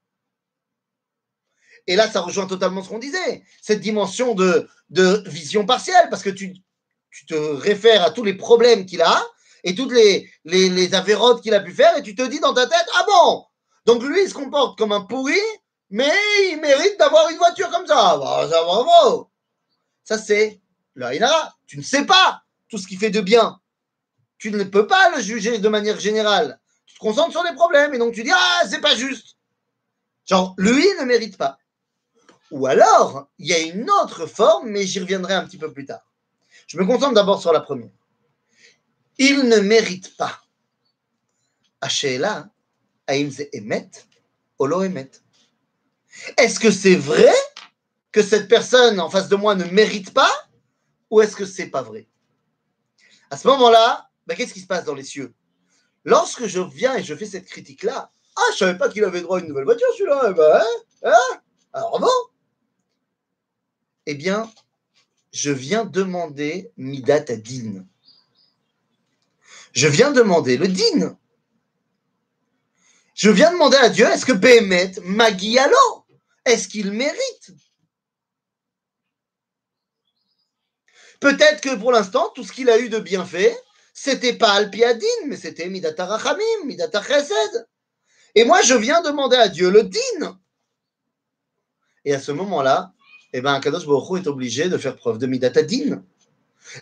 Et 1.87 1.97
là, 1.97 2.11
ça 2.11 2.21
rejoint 2.21 2.47
totalement 2.47 2.83
ce 2.83 2.91
qu'on 2.91 2.99
disait, 2.99 3.45
cette 3.63 3.81
dimension 3.81 4.35
de, 4.35 4.69
de 4.91 5.23
vision 5.25 5.65
partielle, 5.65 6.09
parce 6.11 6.23
que 6.23 6.29
tu, 6.29 6.53
tu, 7.11 7.25
te 7.25 7.33
réfères 7.35 8.03
à 8.03 8.11
tous 8.11 8.25
les 8.25 8.35
problèmes 8.35 8.85
qu'il 8.85 9.01
a 9.01 9.25
et 9.65 9.75
toutes 9.75 9.93
les, 9.93 10.31
les, 10.45 10.91
qu'il 11.43 11.55
a 11.55 11.61
pu 11.61 11.73
faire, 11.73 11.97
et 11.97 12.03
tu 12.03 12.15
te 12.15 12.23
dis 12.23 12.41
dans 12.41 12.55
ta 12.55 12.67
tête, 12.67 12.87
ah 12.97 13.05
bon, 13.07 13.45
donc 13.87 14.03
lui, 14.03 14.23
il 14.23 14.29
se 14.29 14.35
comporte 14.35 14.77
comme 14.77 14.93
un 14.93 15.01
pourri, 15.01 15.41
mais 15.91 16.13
il 16.51 16.61
mérite 16.61 16.99
d'avoir 16.99 17.31
une 17.31 17.39
voiture 17.39 17.71
comme 17.71 17.87
ça. 17.87 18.19
Bah, 18.19 18.47
ça 18.51 18.63
bravo. 18.63 19.31
Ça, 20.05 20.19
c'est 20.19 20.61
le 20.95 21.07
tu 21.67 21.79
ne 21.79 21.83
sais 21.83 22.05
pas 22.05 22.43
tout 22.69 22.77
ce 22.77 22.87
qui 22.87 22.97
fait 22.97 23.11
de 23.11 23.21
bien. 23.21 23.61
Tu 24.37 24.51
ne 24.51 24.65
peux 24.65 24.87
pas 24.87 25.11
le 25.17 25.23
juger 25.23 25.59
de 25.59 25.69
manière 25.69 25.99
générale. 25.99 26.61
Tu 26.87 26.95
te 26.95 27.01
concentres 27.01 27.33
sur 27.33 27.45
les 27.45 27.55
problèmes 27.55 27.95
et 27.95 27.99
donc 27.99 28.15
tu 28.15 28.23
dis 28.23 28.33
Ah, 28.33 28.63
c'est 28.69 28.81
pas 28.81 28.95
juste. 28.95 29.37
Genre, 30.27 30.55
lui 30.59 30.87
ne 31.01 31.05
mérite 31.05 31.37
pas. 31.37 31.59
Ou 32.51 32.67
alors, 32.67 33.29
il 33.39 33.47
y 33.47 33.55
a 33.55 33.59
une 33.59 33.91
autre 33.91 34.27
forme, 34.27 34.69
mais 34.69 34.87
j'y 34.87 35.01
reviendrai 35.01 35.35
un 35.35 35.45
petit 35.45 35.59
peu 35.59 35.73
plus 35.73 35.87
tard. 35.87 36.03
Je 36.67 36.79
me 36.79 36.85
concentre 36.85 37.15
d'abord 37.15 37.41
sur 37.41 37.53
la 37.53 37.61
première. 37.61 37.91
Il 39.19 39.49
ne 39.49 39.59
mérite 39.59 40.17
pas. 40.17 40.43
Ashela, 41.81 42.51
Aimze 43.07 43.47
Emet, 43.53 43.91
Olo 44.59 44.83
Emet. 44.83 45.11
Est-ce 46.37 46.59
que 46.59 46.71
c'est 46.71 46.97
vrai 46.97 47.33
que 48.13 48.23
cette 48.23 48.49
personne 48.49 49.01
en 49.01 49.11
face 49.11 49.29
de 49.29 49.37
moi 49.37 49.55
ne 49.55 49.65
mérite 49.65 50.13
pas 50.13 50.33
ou 51.11 51.21
est-ce 51.21 51.37
que 51.37 51.45
c'est 51.45 51.69
pas 51.69 51.83
vrai? 51.83 52.09
À 53.31 53.37
ce 53.37 53.47
moment-là, 53.49 54.09
ben, 54.27 54.37
qu'est-ce 54.37 54.55
qui 54.55 54.61
se 54.61 54.67
passe 54.67 54.85
dans 54.85 54.95
les 54.95 55.05
cieux? 55.05 55.35
Lorsque 56.05 56.47
je 56.47 56.61
viens 56.61 56.97
et 56.97 57.03
je 57.03 57.15
fais 57.15 57.27
cette 57.27 57.47
critique-là, 57.47 58.11
ah, 58.37 58.53
je 58.53 58.59
savais 58.59 58.79
pas 58.79 58.89
qu'il 58.89 59.05
avait 59.05 59.21
droit 59.21 59.39
à 59.39 59.41
une 59.41 59.49
nouvelle 59.49 59.65
voiture, 59.65 59.87
celui-là. 59.97 60.29
Eh 60.31 60.35
ben, 60.35 60.61
hein, 61.05 61.13
hein? 61.13 61.41
Alors 61.73 62.01
bon 62.01 62.07
Eh 64.07 64.15
bien, 64.15 64.51
je 65.33 65.51
viens 65.51 65.85
demander 65.85 66.73
Midat 66.77 67.25
à 67.29 67.37
Din. 67.37 67.85
Je 69.79 69.87
viens 69.87 70.11
demander 70.11 70.57
le 70.57 70.67
Din. 70.67 71.17
Je 73.15 73.31
viens 73.31 73.53
demander 73.53 73.77
à 73.77 73.89
Dieu, 73.89 74.07
est-ce 74.07 74.27
que 74.27 74.33
Béhémet, 74.33 74.91
Magialo, 75.05 76.05
est-ce 76.45 76.67
qu'il 76.67 76.91
mérite? 76.91 77.53
Peut-être 81.21 81.61
que 81.61 81.77
pour 81.77 81.93
l'instant, 81.93 82.29
tout 82.35 82.43
ce 82.43 82.51
qu'il 82.51 82.69
a 82.71 82.79
eu 82.81 82.89
de 82.89 82.99
bienfait, 82.99 83.57
c'était 83.95 84.33
pas 84.33 84.51
Alpiadine, 84.51 85.29
mais 85.29 85.37
c'était 85.37 85.69
Midata 85.69 86.07
Rachamim, 86.07 86.65
Midata 86.65 87.01
Chesed. 87.01 87.69
Et 88.35 88.45
moi, 88.45 88.61
je 88.63 88.75
viens 88.75 89.01
demander 89.03 89.37
à 89.37 89.49
Dieu 89.49 89.71
le 89.71 89.85
din. 89.85 90.41
Et 92.05 92.15
à 92.15 92.19
ce 92.19 92.33
moment-là, 92.33 92.95
eh 93.33 93.41
ben, 93.41 93.61
Kadosh 93.61 93.87
Baruch 93.87 94.25
est 94.25 94.27
obligé 94.27 94.69
de 94.69 94.77
faire 94.77 94.97
preuve 94.97 95.19
de 95.19 95.29
Midata 95.29 95.63
din. 95.63 96.03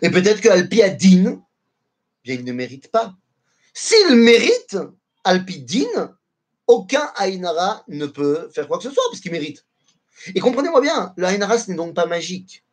Et 0.01 0.09
peut-être 0.09 0.41
que 0.41 0.49
Alpiadine, 0.49 1.43
il 2.33 2.45
ne 2.45 2.53
mérite 2.53 2.89
pas. 2.89 3.13
S'il 3.73 4.15
mérite 4.15 4.77
Alpidine, 5.23 6.15
aucun 6.67 7.11
Aïnara 7.15 7.83
ne 7.87 8.05
peut 8.05 8.49
faire 8.53 8.67
quoi 8.67 8.77
que 8.77 8.83
ce 8.83 8.91
soit, 8.91 9.03
parce 9.09 9.21
qu'il 9.21 9.31
mérite. 9.31 9.65
Et 10.33 10.39
comprenez-moi 10.39 10.81
bien, 10.81 11.13
le 11.15 11.27
ce 11.27 11.69
n'est 11.69 11.77
donc 11.77 11.93
pas 11.93 12.05
magique 12.05 12.63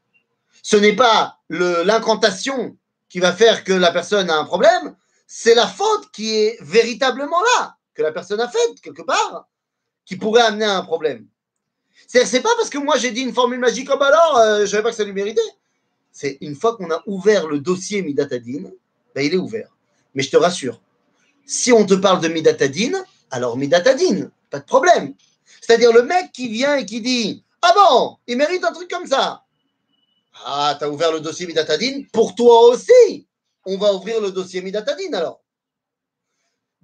ce 0.64 0.77
n'est 0.77 0.97
pas 0.97 1.38
l'incantation 1.51 2.77
qui 3.11 3.21
va 3.21 3.35
faire 3.35 3.64
que 3.64 3.73
la 3.75 3.93
personne 3.93 4.31
a 4.31 4.38
un 4.38 4.45
problème, 4.45 4.97
c'est 5.27 5.55
la 5.55 5.69
faute 5.69 6.11
qui 6.11 6.35
est 6.35 6.57
véritablement 6.62 7.40
là, 7.59 7.77
que 7.93 8.03
la 8.03 8.12
personne 8.12 8.40
a 8.40 8.49
faite 8.49 8.81
quelque 8.83 9.03
part, 9.03 9.47
qui 10.07 10.17
pourrait 10.17 10.40
amener 10.40 10.64
à 10.64 10.79
un 10.79 10.83
problème. 10.83 11.27
C'est 12.09 12.40
pas 12.40 12.55
parce 12.57 12.71
que 12.71 12.79
moi 12.79 12.97
j'ai 12.97 13.11
dit 13.11 13.21
une 13.21 13.35
formule 13.35 13.61
magique 13.61 13.88
comme 13.88 14.01
alors, 14.01 14.38
euh, 14.38 14.61
je 14.62 14.67
savais 14.67 14.83
pas 14.83 14.90
que 14.90 14.97
ça 14.97 15.05
lui 15.05 15.12
méritait. 15.12 15.40
C'est 16.11 16.38
une 16.40 16.55
fois 16.55 16.77
qu'on 16.77 16.90
a 16.90 17.03
ouvert 17.07 17.47
le 17.47 17.59
dossier 17.59 18.01
Midatadine, 18.01 18.73
ben 19.14 19.24
il 19.24 19.35
est 19.35 19.38
ouvert. 19.38 19.70
Mais 20.14 20.22
je 20.22 20.31
te 20.31 20.37
rassure, 20.37 20.81
si 21.46 21.72
on 21.72 21.85
te 21.85 21.94
parle 21.94 22.20
de 22.20 22.29
Midatadine, 22.29 23.03
alors 23.31 23.57
Midatadine, 23.57 24.31
pas 24.50 24.61
de 24.61 24.64
problème. 24.64 25.14
C'est-à-dire 25.61 25.92
le 25.92 26.03
mec 26.03 26.33
qui 26.33 26.48
vient 26.48 26.77
et 26.77 26.87
qui 26.87 27.00
dit 27.00 27.44
Ah 27.62 27.72
bon, 27.74 28.16
il 28.27 28.37
mérite 28.37 28.64
un 28.64 28.72
truc 28.72 28.90
comme 28.90 29.07
ça. 29.07 29.42
Ah, 30.44 30.77
tu 30.79 30.85
as 30.85 30.90
ouvert 30.90 31.12
le 31.12 31.20
dossier 31.20 31.46
Midatadine 31.46 32.07
Pour 32.09 32.35
toi 32.35 32.68
aussi, 32.68 33.27
on 33.64 33.79
va 33.79 33.94
ouvrir 33.94 34.20
le 34.20 34.31
dossier 34.31 34.61
Midatadine 34.62 35.14
alors. 35.14 35.40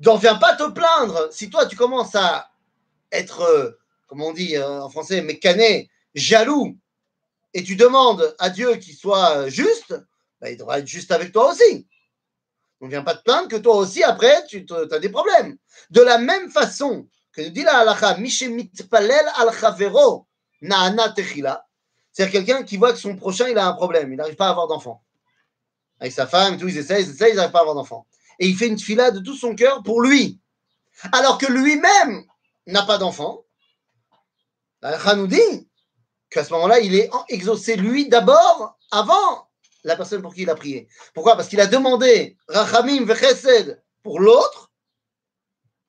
n'en 0.05 0.17
viens 0.17 0.37
pas 0.37 0.55
te 0.55 0.69
plaindre. 0.71 1.29
Si 1.33 1.51
toi, 1.51 1.67
tu 1.67 1.77
commences 1.77 2.15
à 2.15 2.51
être, 3.13 3.43
euh, 3.43 3.79
comme 4.07 4.23
on 4.23 4.33
dit 4.33 4.57
euh, 4.57 4.83
en 4.83 4.89
français, 4.89 5.21
mécané, 5.21 5.91
jaloux, 6.15 6.77
et 7.55 7.65
tu 7.65 7.77
demandes 7.77 8.35
à 8.39 8.51
Dieu 8.51 8.77
qu'il 8.77 8.95
soit 8.95 9.49
juste, 9.49 9.95
bah, 10.41 10.51
il 10.51 10.57
devra 10.57 10.79
être 10.79 10.87
juste 10.87 11.11
avec 11.11 11.33
toi 11.33 11.51
aussi. 11.51 11.87
On 12.81 12.87
ne 12.87 12.91
vient 12.91 13.03
pas 13.03 13.15
te 13.15 13.23
plaindre 13.23 13.49
que 13.49 13.57
toi 13.57 13.77
aussi, 13.77 14.03
après, 14.03 14.45
tu 14.47 14.65
as 14.91 14.99
des 14.99 15.11
problèmes. 15.11 15.57
De 15.91 16.01
la 16.01 16.19
même 16.19 16.51
façon 16.51 17.07
que 17.33 17.43
nous 17.43 17.51
dit 17.51 17.63
la 17.63 17.79
halakha, 17.79 18.17
al 19.37 19.53
chavero 19.53 20.27
na'ana 20.63 21.15
c'est-à-dire 22.13 22.33
quelqu'un 22.33 22.63
qui 22.65 22.77
voit 22.77 22.93
que 22.93 22.99
son 22.99 23.17
prochain, 23.17 23.49
il 23.49 23.57
a 23.57 23.67
un 23.67 23.73
problème, 23.73 24.13
il 24.13 24.17
n'arrive 24.17 24.35
pas 24.35 24.49
à 24.49 24.51
avoir 24.51 24.67
d'enfant. 24.67 25.03
Avec 26.01 26.13
sa 26.13 26.27
femme, 26.27 26.59
tout, 26.59 26.69
ils 26.69 26.79
essayent, 26.79 27.05
ils 27.05 27.11
essayent, 27.11 27.33
ils 27.33 27.37
n'arrivent 27.37 27.53
pas 27.53 27.59
à 27.59 27.63
avoir 27.63 27.77
d'enfant. 27.77 28.07
Et 28.39 28.49
il 28.49 28.57
fait 28.57 28.67
une 28.67 28.79
fila 28.79 29.11
de 29.11 29.21
tout 29.21 29.37
son 29.37 29.55
cœur 29.55 29.83
pour 29.83 30.01
lui. 30.01 30.41
Alors 31.13 31.39
que 31.39 31.47
lui-même 31.47 32.25
n'a 32.67 32.83
pas 32.83 32.99
d'enfant. 32.99 33.45
La 34.83 35.15
nous 35.15 35.27
dit 35.27 35.69
qu'à 36.31 36.43
ce 36.43 36.53
moment-là, 36.55 36.81
il 36.81 36.95
est 36.95 37.11
exaucé 37.29 37.77
lui 37.77 38.09
d'abord, 38.09 38.79
avant 38.91 39.50
la 39.85 39.97
personne 39.97 40.23
pour 40.23 40.35
qui 40.35 40.43
il 40.43 40.51
a 40.51 40.55
prié. 40.55 40.89
Pourquoi? 41.15 41.37
Parce 41.37 41.49
qu'il 41.49 41.61
a 41.61 41.67
demandé 41.67 42.37
Rachamim 42.49 43.05
vechesed 43.05 43.83
pour 44.03 44.21
l'autre. 44.21 44.71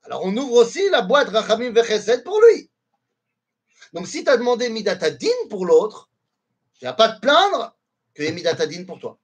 Alors 0.04 0.25
on 0.25 0.36
ouvre 0.36 0.54
aussi 0.54 0.89
la 0.89 1.01
boîte 1.01 1.30
Rachamim 1.30 1.71
vechesed 1.71 2.23
pour 2.23 2.39
lui. 2.41 2.69
Donc 3.93 4.08
si 4.08 4.23
tu 4.23 4.30
as 4.30 4.38
demandé 4.38 4.69
Midatadin 4.69 5.27
pour 5.49 5.65
l'autre, 5.65 6.10
tu 6.80 6.86
n'as 6.86 6.93
pas 6.93 7.10
te 7.10 7.19
plaindre 7.19 7.77
que 8.13 8.23
y 8.23 8.32
Midatadin 8.32 8.86
pour 8.86 8.99
toi. 8.99 9.19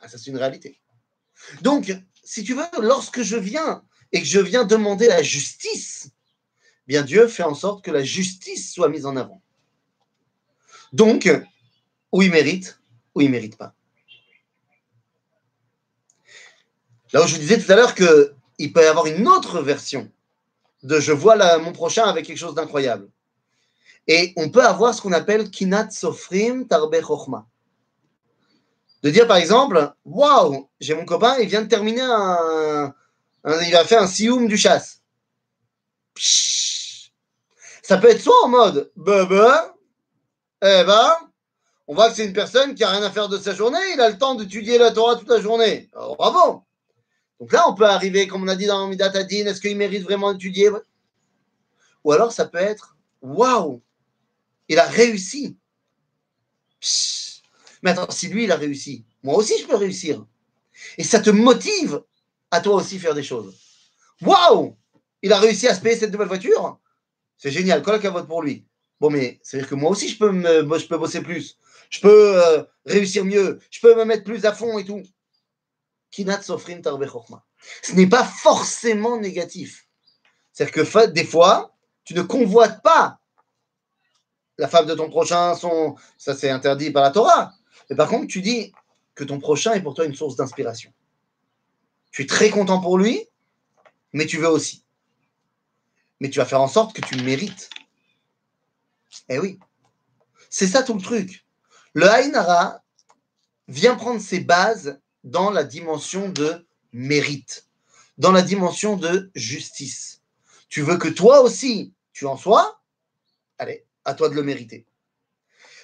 Ah, 0.00 0.08
ça 0.08 0.18
c'est 0.18 0.30
une 0.30 0.36
réalité. 0.36 0.80
Donc, 1.62 1.92
si 2.22 2.44
tu 2.44 2.54
veux, 2.54 2.64
lorsque 2.80 3.22
je 3.22 3.36
viens 3.36 3.84
et 4.12 4.20
que 4.20 4.26
je 4.26 4.40
viens 4.40 4.64
demander 4.64 5.08
la 5.08 5.22
justice, 5.22 6.10
bien 6.86 7.02
Dieu 7.02 7.28
fait 7.28 7.42
en 7.42 7.54
sorte 7.54 7.84
que 7.84 7.90
la 7.90 8.02
justice 8.02 8.72
soit 8.72 8.88
mise 8.88 9.06
en 9.06 9.16
avant. 9.16 9.42
Donc, 10.92 11.28
où 12.16 12.22
il 12.22 12.30
mérite, 12.30 12.80
ou 13.14 13.20
il 13.20 13.26
ne 13.26 13.32
mérite 13.32 13.58
pas. 13.58 13.74
Là 17.12 17.22
où 17.22 17.26
je 17.26 17.34
vous 17.34 17.40
disais 17.40 17.62
tout 17.62 17.70
à 17.70 17.76
l'heure 17.76 17.94
qu'il 17.94 18.72
peut 18.72 18.82
y 18.82 18.86
avoir 18.86 19.04
une 19.04 19.28
autre 19.28 19.60
version 19.60 20.10
de 20.82 20.98
je 20.98 21.12
vois 21.12 21.58
mon 21.58 21.72
prochain 21.72 22.04
avec 22.04 22.24
quelque 22.24 22.38
chose 22.38 22.54
d'incroyable. 22.54 23.10
Et 24.06 24.32
on 24.36 24.48
peut 24.48 24.64
avoir 24.64 24.94
ce 24.94 25.02
qu'on 25.02 25.12
appelle 25.12 25.50
kinat 25.50 25.90
sofrim 25.90 26.66
tarbe 26.66 26.98
chokhma. 27.02 27.46
De 29.02 29.10
dire 29.10 29.26
par 29.26 29.36
exemple, 29.36 29.92
waouh, 30.06 30.70
j'ai 30.80 30.94
mon 30.94 31.04
copain, 31.04 31.36
il 31.38 31.48
vient 31.48 31.62
de 31.62 31.68
terminer 31.68 32.00
un, 32.00 32.94
il 33.44 33.72
va 33.72 33.84
faire 33.84 34.00
un 34.00 34.06
sioum 34.06 34.48
du 34.48 34.56
chasse. 34.56 35.02
Ça 37.82 37.98
peut 37.98 38.08
être 38.08 38.22
soit 38.22 38.42
en 38.42 38.48
mode, 38.48 38.90
bah, 38.96 39.26
bah, 39.26 39.76
eh 40.62 40.82
ben, 40.84 41.12
on 41.88 41.94
voit 41.94 42.10
que 42.10 42.16
c'est 42.16 42.24
une 42.24 42.32
personne 42.32 42.74
qui 42.74 42.82
a 42.84 42.90
rien 42.90 43.02
à 43.02 43.10
faire 43.10 43.28
de 43.28 43.38
sa 43.38 43.54
journée, 43.54 43.78
il 43.94 44.00
a 44.00 44.10
le 44.10 44.18
temps 44.18 44.34
d'étudier 44.34 44.78
la 44.78 44.90
Torah 44.90 45.16
toute 45.16 45.28
la 45.28 45.40
journée. 45.40 45.88
bravo. 45.92 46.64
Donc 47.38 47.52
là, 47.52 47.68
on 47.68 47.74
peut 47.74 47.84
arriver, 47.84 48.26
comme 48.26 48.42
on 48.44 48.48
a 48.48 48.56
dit 48.56 48.66
dans 48.66 48.88
Midat 48.88 49.12
Adin, 49.14 49.46
est-ce 49.46 49.60
qu'il 49.60 49.76
mérite 49.76 50.02
vraiment 50.02 50.32
d'étudier? 50.32 50.70
Ou 52.02 52.12
alors 52.12 52.32
ça 52.32 52.46
peut 52.46 52.58
être, 52.58 52.96
waouh, 53.20 53.82
il 54.68 54.78
a 54.78 54.86
réussi. 54.86 55.56
Mais 57.82 57.90
attends, 57.90 58.10
si 58.10 58.28
lui, 58.28 58.44
il 58.44 58.52
a 58.52 58.56
réussi, 58.56 59.04
moi 59.22 59.36
aussi, 59.36 59.58
je 59.60 59.66
peux 59.66 59.76
réussir. 59.76 60.24
Et 60.98 61.04
ça 61.04 61.20
te 61.20 61.30
motive 61.30 62.02
à 62.50 62.60
toi 62.60 62.76
aussi 62.76 62.98
faire 62.98 63.14
des 63.14 63.22
choses. 63.22 63.54
Waouh 64.22 64.76
Il 65.22 65.32
a 65.32 65.38
réussi 65.38 65.68
à 65.68 65.74
se 65.74 65.80
payer 65.80 65.96
cette 65.96 66.12
nouvelle 66.12 66.28
voiture 66.28 66.78
C'est 67.36 67.50
génial, 67.50 67.82
quoi 67.82 67.98
qu'à 67.98 68.10
vote 68.10 68.26
pour 68.26 68.42
lui. 68.42 68.64
Bon, 68.98 69.10
mais 69.10 69.38
c'est-à-dire 69.42 69.68
que 69.68 69.74
moi 69.74 69.90
aussi, 69.90 70.08
je 70.08 70.18
peux, 70.18 70.32
me, 70.32 70.78
je 70.78 70.86
peux 70.86 70.96
bosser 70.96 71.20
plus 71.20 71.58
je 71.90 72.00
peux 72.00 72.42
euh, 72.42 72.62
réussir 72.84 73.24
mieux, 73.24 73.60
je 73.70 73.80
peux 73.80 73.94
me 73.94 74.04
mettre 74.04 74.24
plus 74.24 74.44
à 74.44 74.52
fond 74.52 74.78
et 74.78 74.84
tout. 74.84 75.02
Kinat 76.10 76.42
sofrim 76.42 76.80
tarbe 76.80 77.06
Ce 77.82 77.92
n'est 77.92 78.06
pas 78.06 78.24
forcément 78.24 79.18
négatif. 79.18 79.86
C'est-à-dire 80.52 80.84
que 80.84 81.06
des 81.08 81.24
fois, 81.24 81.76
tu 82.04 82.14
ne 82.14 82.22
convoites 82.22 82.82
pas 82.82 83.20
la 84.58 84.68
femme 84.68 84.86
de 84.86 84.94
ton 84.94 85.10
prochain, 85.10 85.54
ça 86.16 86.34
c'est 86.34 86.50
interdit 86.50 86.90
par 86.90 87.02
la 87.02 87.10
Torah. 87.10 87.52
Mais 87.90 87.96
par 87.96 88.08
contre, 88.08 88.28
tu 88.28 88.40
dis 88.40 88.72
que 89.14 89.24
ton 89.24 89.38
prochain 89.38 89.74
est 89.74 89.82
pour 89.82 89.94
toi 89.94 90.04
une 90.04 90.14
source 90.14 90.36
d'inspiration. 90.36 90.92
Tu 92.10 92.22
es 92.22 92.26
très 92.26 92.50
content 92.50 92.80
pour 92.80 92.98
lui, 92.98 93.28
mais 94.12 94.26
tu 94.26 94.38
veux 94.38 94.48
aussi. 94.48 94.84
Mais 96.20 96.30
tu 96.30 96.38
vas 96.38 96.46
faire 96.46 96.62
en 96.62 96.68
sorte 96.68 96.96
que 96.96 97.02
tu 97.02 97.22
mérites. 97.22 97.68
Eh 99.28 99.38
oui. 99.38 99.58
C'est 100.48 100.66
ça 100.66 100.82
tout 100.82 100.94
le 100.94 101.02
truc. 101.02 101.45
Le 101.96 102.10
Haïnara 102.10 102.82
vient 103.68 103.96
prendre 103.96 104.20
ses 104.20 104.40
bases 104.40 105.00
dans 105.24 105.50
la 105.50 105.64
dimension 105.64 106.28
de 106.28 106.66
mérite, 106.92 107.64
dans 108.18 108.32
la 108.32 108.42
dimension 108.42 108.98
de 108.98 109.30
justice. 109.34 110.20
Tu 110.68 110.82
veux 110.82 110.98
que 110.98 111.08
toi 111.08 111.40
aussi, 111.40 111.94
tu 112.12 112.26
en 112.26 112.36
sois 112.36 112.82
Allez, 113.56 113.86
à 114.04 114.12
toi 114.12 114.28
de 114.28 114.34
le 114.34 114.42
mériter. 114.42 114.84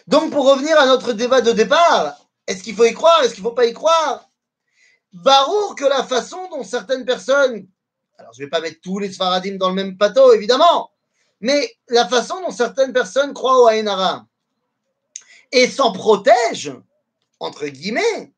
Donc, 0.06 0.30
pour 0.30 0.44
revenir 0.44 0.78
à 0.78 0.84
notre 0.84 1.14
débat 1.14 1.40
de 1.40 1.52
départ, 1.52 2.18
est-ce 2.46 2.62
qu'il 2.62 2.76
faut 2.76 2.84
y 2.84 2.92
croire 2.92 3.22
Est-ce 3.22 3.32
qu'il 3.32 3.42
ne 3.42 3.48
faut 3.48 3.54
pas 3.54 3.64
y 3.64 3.72
croire? 3.72 4.28
Barour 5.14 5.76
que 5.76 5.86
la 5.86 6.04
façon 6.04 6.46
dont 6.50 6.62
certaines 6.62 7.06
personnes, 7.06 7.66
alors 8.18 8.34
je 8.34 8.42
ne 8.42 8.44
vais 8.46 8.50
pas 8.50 8.60
mettre 8.60 8.82
tous 8.82 8.98
les 8.98 9.10
Sfaradim 9.10 9.56
dans 9.56 9.70
le 9.70 9.76
même 9.76 9.96
bateau, 9.96 10.34
évidemment, 10.34 10.90
mais 11.40 11.74
la 11.88 12.06
façon 12.06 12.38
dont 12.42 12.50
certaines 12.50 12.92
personnes 12.92 13.32
croient 13.32 13.62
au 13.62 13.66
Haïnara, 13.66 14.26
et 15.52 15.68
s'en 15.68 15.92
protège, 15.92 16.72
entre 17.40 17.66
guillemets, 17.66 18.32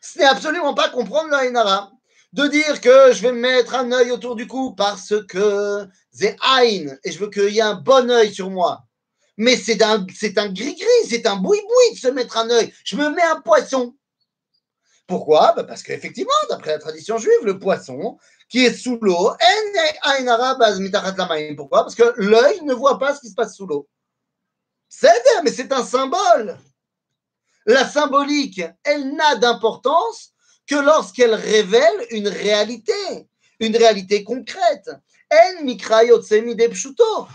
ce 0.00 0.18
n'est 0.18 0.24
absolument 0.24 0.74
pas 0.74 0.88
comprendre 0.88 1.32
Haïnara. 1.34 1.90
De 2.32 2.48
dire 2.48 2.80
que 2.80 3.12
je 3.12 3.22
vais 3.22 3.30
me 3.30 3.38
mettre 3.38 3.76
un 3.76 3.92
œil 3.92 4.10
autour 4.10 4.34
du 4.34 4.48
cou 4.48 4.74
parce 4.74 5.14
que 5.28 5.86
c'est 6.10 6.36
Aïn 6.42 6.98
et 7.04 7.12
je 7.12 7.18
veux 7.20 7.30
qu'il 7.30 7.50
y 7.50 7.58
ait 7.58 7.62
un 7.62 7.76
bon 7.76 8.10
œil 8.10 8.34
sur 8.34 8.50
moi. 8.50 8.86
Mais 9.36 9.56
c'est 9.56 9.82
un, 9.82 10.04
c'est 10.12 10.36
un 10.36 10.48
gris-gris, 10.48 11.08
c'est 11.08 11.26
un 11.26 11.36
boui-boui 11.36 11.94
de 11.94 11.98
se 11.98 12.08
mettre 12.08 12.36
un 12.36 12.50
œil. 12.50 12.74
Je 12.84 12.96
me 12.96 13.08
mets 13.10 13.22
un 13.22 13.40
poisson. 13.40 13.94
Pourquoi? 15.06 15.52
Bah, 15.54 15.62
Parce 15.62 15.84
qu'effectivement, 15.84 16.32
d'après 16.50 16.72
la 16.72 16.78
tradition 16.78 17.18
juive, 17.18 17.44
le 17.44 17.58
poisson 17.58 18.18
qui 18.48 18.64
est 18.64 18.74
sous 18.74 18.98
l'eau, 19.00 19.30
pourquoi? 21.56 21.82
Parce 21.82 21.94
que 21.94 22.14
l'œil 22.16 22.62
ne 22.62 22.74
voit 22.74 22.98
pas 22.98 23.14
ce 23.14 23.20
qui 23.20 23.28
se 23.28 23.34
passe 23.34 23.54
sous 23.56 23.66
l'eau. 23.66 23.88
C'est 24.96 25.42
mais 25.42 25.50
c'est 25.50 25.72
un 25.72 25.84
symbole. 25.84 26.56
La 27.66 27.88
symbolique, 27.88 28.62
elle 28.84 29.14
n'a 29.14 29.34
d'importance 29.36 30.30
que 30.68 30.76
lorsqu'elle 30.76 31.34
révèle 31.34 32.06
une 32.10 32.28
réalité, 32.28 33.28
une 33.58 33.76
réalité 33.76 34.22
concrète. 34.22 34.90
En 35.32 35.66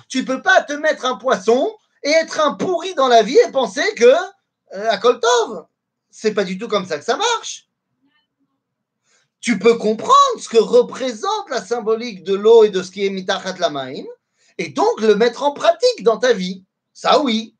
Tu 0.07 0.23
peux 0.23 0.41
pas 0.41 0.61
te 0.61 0.73
mettre 0.73 1.05
un 1.05 1.15
poisson 1.15 1.75
et 2.01 2.11
être 2.11 2.39
un 2.39 2.53
pourri 2.53 2.93
dans 2.93 3.09
la 3.09 3.23
vie 3.23 3.37
et 3.37 3.51
penser 3.51 3.93
que 3.95 4.05
euh, 4.05 4.89
à 4.89 4.97
Koltov, 4.97 5.65
c'est 6.09 6.33
pas 6.33 6.45
du 6.45 6.57
tout 6.57 6.69
comme 6.69 6.85
ça 6.85 6.97
que 6.97 7.03
ça 7.03 7.17
marche. 7.17 7.67
Tu 9.41 9.59
peux 9.59 9.77
comprendre 9.77 10.39
ce 10.39 10.47
que 10.47 10.59
représente 10.59 11.49
la 11.49 11.61
symbolique 11.61 12.23
de 12.23 12.35
l'eau 12.35 12.63
et 12.63 12.69
de 12.69 12.81
ce 12.81 12.91
qui 12.91 13.05
est 13.05 13.09
mitachat 13.09 13.57
lamaim 13.57 14.05
et 14.57 14.69
donc 14.69 15.01
le 15.01 15.15
mettre 15.15 15.43
en 15.43 15.51
pratique 15.51 16.03
dans 16.03 16.17
ta 16.17 16.31
vie. 16.31 16.63
Ça 17.01 17.21
oui. 17.21 17.55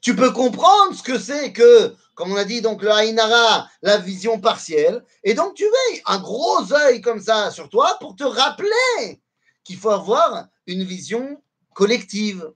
Tu 0.00 0.14
peux 0.14 0.30
comprendre 0.30 0.94
ce 0.94 1.02
que 1.02 1.18
c'est 1.18 1.52
que, 1.52 1.96
comme 2.14 2.30
on 2.30 2.36
a 2.36 2.44
dit, 2.44 2.60
donc 2.60 2.80
le 2.80 2.92
Haïnara, 2.92 3.68
la 3.82 3.98
vision 3.98 4.38
partielle. 4.38 5.04
Et 5.24 5.34
donc 5.34 5.54
tu 5.54 5.64
veux 5.64 6.00
un 6.06 6.20
gros 6.20 6.72
œil 6.72 7.00
comme 7.00 7.20
ça 7.20 7.50
sur 7.50 7.68
toi 7.68 7.96
pour 7.98 8.14
te 8.14 8.22
rappeler 8.22 9.20
qu'il 9.64 9.76
faut 9.76 9.90
avoir 9.90 10.46
une 10.68 10.84
vision 10.84 11.42
collective 11.74 12.52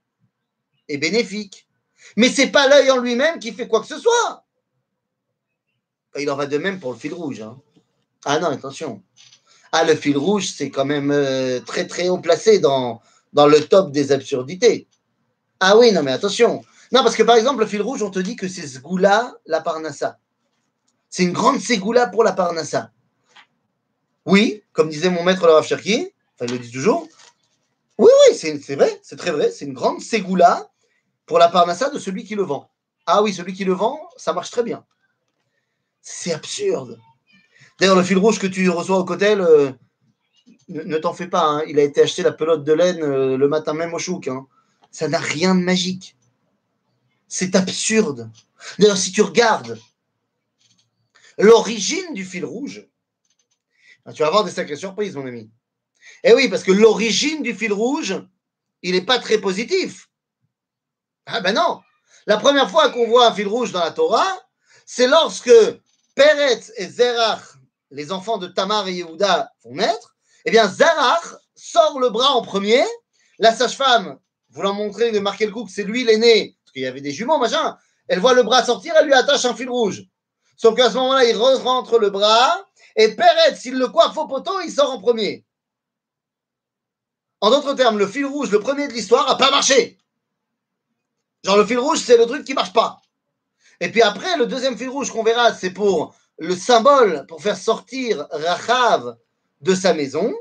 et 0.87 0.97
bénéfique. 0.97 1.67
Mais 2.17 2.29
c'est 2.29 2.53
pas 2.53 2.69
l'œil 2.69 2.93
en 2.93 2.99
lui-même 2.99 3.41
qui 3.41 3.51
fait 3.51 3.67
quoi 3.67 3.81
que 3.81 3.89
ce 3.89 3.99
soit. 3.99 4.45
Il 6.21 6.31
en 6.31 6.37
va 6.37 6.47
de 6.47 6.59
même 6.59 6.79
pour 6.79 6.93
le 6.93 6.99
fil 7.01 7.15
rouge. 7.15 7.41
Hein. 7.41 7.61
Ah 8.25 8.39
non, 8.39 8.51
attention. 8.51 9.03
Ah, 9.73 9.83
le 9.83 9.97
fil 9.97 10.17
rouge, 10.17 10.53
c'est 10.57 10.71
quand 10.71 10.85
même 10.85 11.11
euh, 11.11 11.59
très 11.59 11.89
très 11.89 12.09
haut 12.09 12.19
placé 12.19 12.61
dans 12.61 13.03
le 13.35 13.59
top 13.67 13.91
des 13.91 14.13
absurdités. 14.13 14.87
Ah 15.61 15.77
oui, 15.77 15.93
non, 15.93 16.03
mais 16.03 16.13
attention. 16.13 16.65
Non, 16.91 17.03
parce 17.03 17.15
que 17.15 17.23
par 17.23 17.37
exemple, 17.37 17.61
le 17.61 17.67
fil 17.67 17.83
rouge, 17.83 18.03
on 18.03 18.11
te 18.11 18.19
dit 18.19 18.35
que 18.35 18.49
c'est 18.49 18.67
Sgoula 18.67 19.35
la 19.47 19.61
Parnassa. 19.61 20.19
C'est 21.11 21.23
une 21.23 21.33
grande 21.33 21.61
Ségoula 21.61 22.07
pour 22.07 22.25
la 22.25 22.33
Parnassa. 22.33 22.91
Oui, 24.25 24.63
comme 24.73 24.89
disait 24.89 25.11
mon 25.11 25.23
maître 25.23 25.47
le 25.47 25.53
Rav 25.53 25.67
Cherki, 25.67 26.13
enfin 26.35 26.47
il 26.47 26.53
le 26.53 26.59
dit 26.59 26.71
toujours. 26.71 27.07
Oui, 27.99 28.11
oui, 28.29 28.37
c'est 28.37 28.75
vrai, 28.75 28.99
c'est 29.03 29.17
très 29.17 29.31
vrai. 29.31 29.51
C'est 29.51 29.67
une 29.67 29.75
grande 29.75 30.01
Ségoula 30.01 30.71
pour 31.27 31.39
la 31.39 31.49
Parnassa 31.49 31.91
de 31.91 31.99
celui 31.99 32.25
qui 32.25 32.35
le 32.35 32.43
vend. 32.43 32.71
Ah 33.07 33.23
oui, 33.23 33.35
celui 33.35 33.53
qui 33.53 33.65
le 33.65 33.73
vend, 33.73 34.01
ça 34.17 34.33
marche 34.33 34.51
très 34.51 34.63
bien. 34.63 34.85
C'est 36.01 36.33
absurde. 36.33 36.99
D'ailleurs, 37.79 37.97
le 37.97 38.03
fil 38.03 38.19
rouge 38.19 38.39
que 38.39 38.47
tu 38.47 38.69
reçois 38.71 38.99
au 38.99 39.05
cotel, 39.05 39.41
euh, 39.41 39.73
ne, 40.69 40.97
t'en 40.99 41.13
fais 41.13 41.27
pas. 41.27 41.45
Hein. 41.45 41.63
Il 41.67 41.79
a 41.79 41.83
été 41.83 42.03
acheté 42.03 42.23
la 42.23 42.33
pelote 42.33 42.65
de 42.65 42.73
laine 42.73 43.03
euh, 43.03 43.37
le 43.37 43.49
matin 43.49 43.75
même 43.75 43.93
au 43.93 43.99
chouk. 43.99 44.29
Hein. 44.29 44.47
Ça 44.91 45.09
n'a 45.09 45.19
rien 45.19 45.55
de 45.55 45.61
magique. 45.61 46.17
C'est 47.29 47.55
absurde. 47.55 48.31
D'ailleurs, 48.79 48.97
si 48.97 49.13
tu 49.13 49.23
regardes 49.23 49.79
l'origine 51.39 52.13
du 52.15 52.25
fil 52.25 52.45
rouge, 52.45 52.87
ben, 54.05 54.13
tu 54.13 54.23
vas 54.23 54.29
avoir 54.29 54.45
des 54.45 54.51
sacrées 54.51 54.77
surprises, 54.77 55.17
mon 55.17 55.27
ami. 55.27 55.51
Eh 56.25 56.35
oui, 56.35 56.49
parce 56.49 56.63
que 56.63 56.73
l'origine 56.73 57.43
du 57.43 57.55
fil 57.55 57.73
rouge, 57.73 58.21
il 58.83 58.93
n'est 58.93 59.05
pas 59.05 59.19
très 59.19 59.39
positif. 59.39 60.09
Ah 61.27 61.41
ben 61.41 61.55
non. 61.55 61.81
La 62.27 62.37
première 62.37 62.71
fois 62.71 62.91
qu'on 62.91 63.07
voit 63.07 63.29
un 63.29 63.35
fil 63.35 63.47
rouge 63.47 63.73
dans 63.73 63.81
la 63.81 63.93
Torah, 63.93 64.39
c'est 64.87 65.07
lorsque 65.07 65.53
Peretz 66.15 66.73
et 66.77 66.89
Zerach, 66.89 67.43
les 67.91 68.13
enfants 68.13 68.39
de 68.39 68.47
Tamar 68.49 68.89
et 68.89 68.95
Yehuda, 68.95 69.53
vont 69.65 69.75
naître. 69.75 70.17
Eh 70.45 70.51
bien, 70.51 70.69
Zerach 70.69 71.35
sort 71.55 71.99
le 71.99 72.11
bras 72.11 72.33
en 72.33 72.43
premier. 72.43 72.85
La 73.39 73.55
sage-femme, 73.55 74.19
voulant 74.51 74.75
montrer, 74.75 75.13
de 75.13 75.19
marquer 75.19 75.47
le 75.47 75.53
coup 75.53 75.65
que 75.65 75.71
c'est 75.71 75.85
lui 75.85 76.05
l'aîné, 76.05 76.57
parce 76.65 76.73
qu'il 76.73 76.83
y 76.83 76.87
avait 76.87 77.01
des 77.01 77.13
jumeaux, 77.13 77.39
machin, 77.39 77.77
elle 78.09 78.21
voit 78.21 78.35
le 78.35 78.43
bras 78.43 78.65
sortir, 78.65 78.95
elle 78.99 79.07
lui 79.07 79.15
attache 79.15 79.45
un 79.45 79.55
fil 79.55 79.71
rouge. 79.71 80.05
Sauf 80.57 80.75
qu'à 80.75 80.91
ce 80.91 80.95
moment-là, 80.95 81.25
il 81.25 81.37
rentre 81.37 81.99
le 81.99 82.11
bras, 82.11 82.65
et 82.97 83.15
Peretz, 83.15 83.61
s'il 83.61 83.79
le 83.79 83.89
coiffe 83.89 84.17
au 84.17 84.27
poteau, 84.27 84.61
il 84.61 84.71
sort 84.71 84.91
en 84.91 85.01
premier. 85.01 85.47
En 87.41 87.51
d'autres 87.51 87.75
termes, 87.75 87.99
le 87.99 88.07
fil 88.07 88.27
rouge, 88.27 88.51
le 88.51 88.61
premier 88.61 88.89
de 88.89 88.93
l'histoire, 88.93 89.27
n'a 89.27 89.37
pas 89.37 89.51
marché. 89.51 89.99
Genre, 91.45 91.57
le 91.57 91.65
fil 91.65 91.79
rouge, 91.79 92.01
c'est 92.01 92.19
le 92.19 92.27
truc 92.27 92.45
qui 92.45 92.53
marche 92.53 92.73
pas. 92.73 93.01
Et 93.81 93.91
puis 93.91 94.03
après, 94.03 94.37
le 94.37 94.47
deuxième 94.47 94.77
fil 94.77 94.91
rouge 94.91 95.11
qu'on 95.11 95.23
verra, 95.23 95.55
c'est 95.55 95.71
pour 95.71 96.15
le 96.37 96.55
symbole, 96.55 97.25
pour 97.27 97.43
faire 97.43 97.57
sortir 97.57 98.27
Rachav 98.31 99.17
de 99.61 99.75
sa 99.75 99.95
maison. 99.95 100.35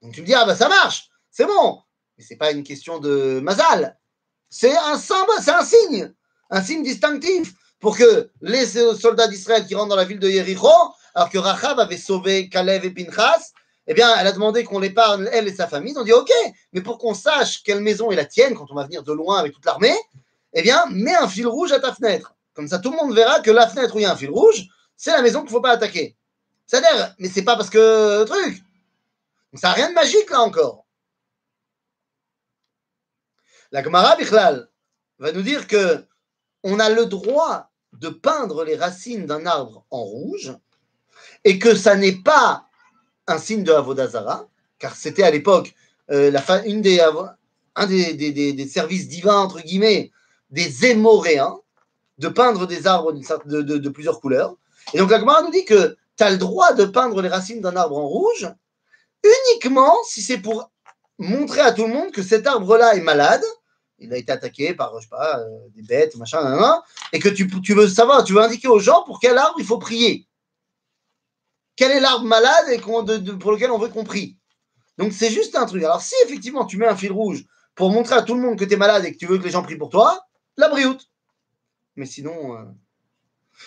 Donc 0.00 0.12
tu 0.14 0.22
me 0.22 0.26
dis, 0.26 0.34
ah 0.34 0.44
bah 0.44 0.54
ça 0.54 0.68
marche, 0.68 1.10
c'est 1.30 1.46
bon. 1.46 1.82
Mais 2.16 2.24
c'est 2.24 2.36
pas 2.36 2.52
une 2.52 2.62
question 2.62 2.98
de 2.98 3.40
mazal. 3.40 3.98
C'est 4.48 4.76
un 4.76 4.98
symbole, 4.98 5.40
c'est 5.42 5.52
un 5.52 5.64
signe, 5.64 6.12
un 6.50 6.62
signe 6.62 6.82
distinctif 6.82 7.52
pour 7.80 7.98
que 7.98 8.30
les 8.40 8.66
soldats 8.66 9.28
d'Israël 9.28 9.66
qui 9.66 9.74
rentrent 9.74 9.90
dans 9.90 9.96
la 9.96 10.04
ville 10.04 10.20
de 10.20 10.28
Yericho, 10.28 10.68
alors 11.14 11.28
que 11.28 11.38
Rachav 11.38 11.78
avait 11.78 11.98
sauvé 11.98 12.48
Kalev 12.48 12.84
et 12.84 12.90
Pinchas, 12.90 13.52
eh 13.86 13.94
bien, 13.94 14.16
elle 14.16 14.26
a 14.26 14.32
demandé 14.32 14.64
qu'on 14.64 14.78
l'épargne, 14.78 15.28
elle 15.32 15.46
et 15.48 15.54
sa 15.54 15.66
famille. 15.66 15.92
Ils 15.92 15.98
ont 15.98 16.04
dit, 16.04 16.12
OK, 16.12 16.30
mais 16.72 16.80
pour 16.80 16.98
qu'on 16.98 17.14
sache 17.14 17.62
quelle 17.62 17.80
maison 17.80 18.10
est 18.10 18.16
la 18.16 18.24
tienne 18.24 18.54
quand 18.54 18.70
on 18.70 18.74
va 18.74 18.84
venir 18.84 19.02
de 19.02 19.12
loin 19.12 19.38
avec 19.38 19.52
toute 19.52 19.64
l'armée, 19.64 19.94
eh 20.54 20.62
bien, 20.62 20.84
mets 20.90 21.14
un 21.14 21.28
fil 21.28 21.46
rouge 21.46 21.72
à 21.72 21.80
ta 21.80 21.92
fenêtre. 21.92 22.34
Comme 22.54 22.68
ça, 22.68 22.78
tout 22.78 22.90
le 22.90 22.96
monde 22.96 23.14
verra 23.14 23.40
que 23.40 23.50
la 23.50 23.68
fenêtre 23.68 23.94
où 23.96 23.98
il 23.98 24.02
y 24.02 24.06
a 24.06 24.12
un 24.12 24.16
fil 24.16 24.30
rouge, 24.30 24.64
c'est 24.96 25.10
la 25.10 25.20
maison 25.20 25.40
qu'il 25.40 25.48
ne 25.48 25.52
faut 25.52 25.60
pas 25.60 25.72
attaquer. 25.72 26.16
C'est-à-dire, 26.66 27.14
mais 27.18 27.28
c'est 27.28 27.42
pas 27.42 27.56
parce 27.56 27.68
que 27.68 28.24
truc. 28.24 28.62
Ça 29.54 29.68
n'a 29.68 29.74
rien 29.74 29.88
de 29.90 29.94
magique 29.94 30.30
là 30.30 30.40
encore. 30.40 30.83
La 33.74 33.82
Gemara 33.82 34.14
Bichlal 34.14 34.68
va 35.18 35.32
nous 35.32 35.42
dire 35.42 35.66
que 35.66 36.04
on 36.62 36.78
a 36.78 36.90
le 36.90 37.06
droit 37.06 37.72
de 37.92 38.08
peindre 38.08 38.62
les 38.62 38.76
racines 38.76 39.26
d'un 39.26 39.46
arbre 39.46 39.84
en 39.90 40.00
rouge 40.00 40.52
et 41.42 41.58
que 41.58 41.74
ça 41.74 41.96
n'est 41.96 42.22
pas 42.22 42.68
un 43.26 43.36
signe 43.36 43.64
de 43.64 43.72
Avodazara, 43.72 44.46
car 44.78 44.94
c'était 44.94 45.24
à 45.24 45.32
l'époque 45.32 45.74
euh, 46.12 46.30
un 47.74 47.86
des, 47.88 48.68
services 48.68 49.08
divins, 49.08 49.40
entre 49.40 49.60
guillemets, 49.60 50.12
des 50.50 50.86
émoréens, 50.86 51.58
de 52.18 52.28
peindre 52.28 52.68
des 52.68 52.86
arbres 52.86 53.12
de, 53.12 53.60
de, 53.60 53.88
plusieurs 53.88 54.20
couleurs. 54.20 54.54
Et 54.92 54.98
donc 54.98 55.10
la 55.10 55.18
Gemara 55.18 55.42
nous 55.42 55.50
dit 55.50 55.64
que 55.64 55.96
tu 56.16 56.22
as 56.22 56.30
le 56.30 56.38
droit 56.38 56.74
de 56.74 56.84
peindre 56.84 57.20
les 57.20 57.28
racines 57.28 57.60
d'un 57.60 57.74
arbre 57.74 57.98
en 57.98 58.06
rouge 58.06 58.48
uniquement 59.24 59.96
si 60.06 60.22
c'est 60.22 60.38
pour 60.38 60.70
montrer 61.18 61.62
à 61.62 61.72
tout 61.72 61.88
le 61.88 61.92
monde 61.92 62.12
que 62.12 62.22
cet 62.22 62.46
arbre-là 62.46 62.94
est 62.94 63.00
malade, 63.00 63.42
il 64.04 64.12
a 64.12 64.16
été 64.16 64.32
attaqué 64.32 64.74
par, 64.74 64.94
je 64.96 65.02
sais 65.02 65.08
pas, 65.10 65.40
euh, 65.40 65.68
des 65.74 65.82
bêtes, 65.82 66.16
machin, 66.16 66.80
et 67.12 67.18
que 67.18 67.28
tu, 67.28 67.48
tu, 67.62 67.74
veux 67.74 67.88
savoir, 67.88 68.24
tu 68.24 68.32
veux 68.32 68.42
indiquer 68.42 68.68
aux 68.68 68.78
gens 68.78 69.02
pour 69.04 69.18
quel 69.20 69.36
arbre 69.36 69.56
il 69.58 69.66
faut 69.66 69.78
prier 69.78 70.26
quel 71.76 71.90
est 71.92 72.00
l'arbre 72.00 72.24
malade 72.24 72.80
pour 73.40 73.52
lequel 73.52 73.70
on 73.70 73.78
veut 73.78 73.88
qu'on 73.88 74.04
prie. 74.04 74.36
Donc 74.98 75.12
c'est 75.12 75.30
juste 75.30 75.56
un 75.56 75.66
truc. 75.66 75.82
Alors 75.82 76.00
si 76.00 76.14
effectivement 76.24 76.64
tu 76.64 76.76
mets 76.76 76.86
un 76.86 76.96
fil 76.96 77.12
rouge 77.12 77.44
pour 77.74 77.90
montrer 77.90 78.14
à 78.14 78.22
tout 78.22 78.34
le 78.34 78.40
monde 78.40 78.58
que 78.58 78.64
tu 78.64 78.74
es 78.74 78.76
malade 78.76 79.04
et 79.04 79.12
que 79.12 79.18
tu 79.18 79.26
veux 79.26 79.38
que 79.38 79.44
les 79.44 79.50
gens 79.50 79.62
prient 79.62 79.76
pour 79.76 79.90
toi, 79.90 80.26
la 80.56 80.68
brioute. 80.68 81.10
Mais 81.96 82.06
sinon, 82.06 82.56
euh, 82.56 82.64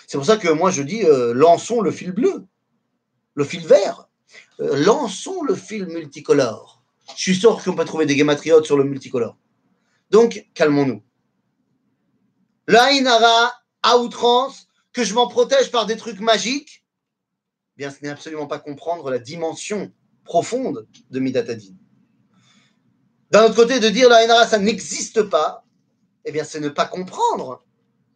c'est 0.06 0.16
pour 0.16 0.26
ça 0.26 0.36
que 0.36 0.48
moi 0.48 0.70
je 0.70 0.82
dis 0.82 1.04
euh, 1.04 1.34
lançons 1.34 1.80
le 1.80 1.90
fil 1.90 2.12
bleu, 2.12 2.46
le 3.34 3.44
fil 3.44 3.66
vert, 3.66 4.08
lançons 4.58 5.42
le 5.42 5.54
fil 5.54 5.86
multicolore. 5.86 6.82
Je 7.16 7.22
suis 7.22 7.34
sûr 7.34 7.62
qu'on 7.62 7.74
peut 7.74 7.84
trouver 7.84 8.06
des 8.06 8.16
guématriotes 8.16 8.66
sur 8.66 8.76
le 8.76 8.84
multicolore. 8.84 9.36
Donc 10.10 10.46
calmons-nous. 10.54 11.02
L'aïnara 12.66 13.52
à 13.82 13.98
outrance, 13.98 14.66
que 14.92 15.04
je 15.04 15.14
m'en 15.14 15.28
protège 15.28 15.70
par 15.70 15.86
des 15.86 15.96
trucs 15.96 16.20
magiques, 16.20 16.84
bien, 17.76 17.90
ce 17.90 17.98
n'est 18.02 18.08
absolument 18.08 18.48
pas 18.48 18.58
comprendre 18.58 19.10
la 19.10 19.18
dimension 19.18 19.92
profonde 20.24 20.86
de 21.10 21.20
Midatadin. 21.20 21.74
D'un 23.30 23.44
autre 23.44 23.54
côté, 23.54 23.78
de 23.78 23.88
dire 23.88 24.12
Hainara, 24.12 24.46
ça 24.46 24.58
n'existe 24.58 25.22
pas, 25.22 25.64
eh 26.24 26.32
bien, 26.32 26.44
c'est 26.44 26.60
ne 26.60 26.68
pas 26.68 26.86
comprendre 26.86 27.64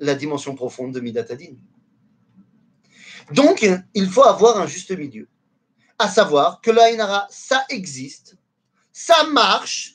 la 0.01 0.15
dimension 0.15 0.55
profonde 0.55 0.93
de 0.93 1.01
Midatadin. 1.01 1.55
Donc, 3.31 3.65
il 3.95 4.09
faut 4.09 4.25
avoir 4.25 4.59
un 4.59 4.67
juste 4.67 4.91
milieu, 4.91 5.29
à 5.99 6.09
savoir 6.09 6.61
que 6.61 6.71
Hainara, 6.71 7.29
ça 7.31 7.65
existe, 7.69 8.37
ça 8.93 9.25
marche, 9.25 9.92